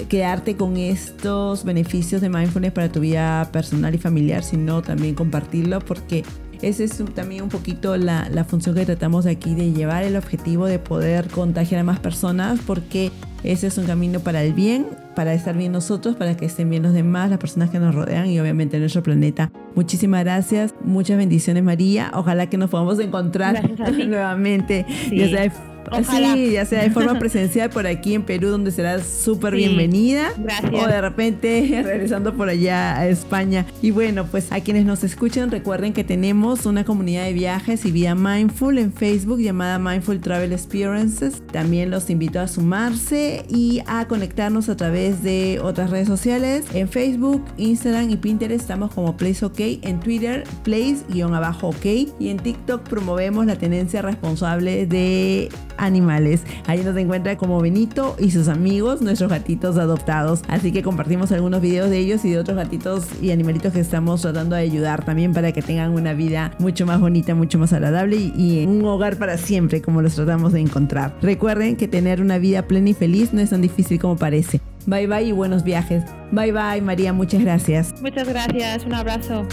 [0.08, 5.80] quedarte con estos beneficios de mindfulness para tu vida personal y familiar, sino también compartirlo
[5.80, 6.24] porque
[6.62, 10.66] esa es también un poquito la, la función que tratamos aquí de llevar el objetivo
[10.66, 13.12] de poder contagiar a más personas porque
[13.44, 14.86] ese es un camino para el bien,
[15.16, 18.28] para estar bien nosotros, para que estén bien los demás, las personas que nos rodean
[18.28, 19.52] y obviamente nuestro planeta.
[19.76, 22.12] Muchísimas gracias, muchas bendiciones María.
[22.14, 23.70] Ojalá que nos podamos encontrar
[24.08, 24.86] nuevamente.
[25.12, 25.71] Ya
[26.04, 30.32] sea Sí, ya sea de forma presencial por aquí en Perú, donde serás súper bienvenida.
[30.38, 30.74] Gracias.
[30.74, 33.66] O de repente regresando por allá a España.
[33.82, 37.92] Y bueno, pues a quienes nos escuchan, recuerden que tenemos una comunidad de viajes y
[37.92, 41.42] vida mindful en Facebook llamada Mindful Travel Experiences.
[41.52, 46.66] También los invito a sumarse y a conectarnos a través de otras redes sociales.
[46.74, 49.60] En Facebook, Instagram y Pinterest estamos como Place OK.
[49.82, 51.86] En Twitter, Place-OK.
[52.20, 56.44] Y en TikTok promovemos la tenencia responsable de animales.
[56.68, 60.42] Ahí nos encuentra como Benito y sus amigos, nuestros gatitos adoptados.
[60.48, 64.22] Así que compartimos algunos videos de ellos y de otros gatitos y animalitos que estamos
[64.22, 68.16] tratando de ayudar también para que tengan una vida mucho más bonita, mucho más agradable
[68.18, 71.16] y, un hogar para siempre como los tratamos de encontrar.
[71.22, 74.62] Recuerden que tener una vida plena y feliz no es tan difícil como parece.
[74.86, 76.04] Bye bye y buenos viajes.
[76.32, 77.94] Bye bye María, muchas gracias.
[78.02, 79.46] Muchas gracias, un abrazo.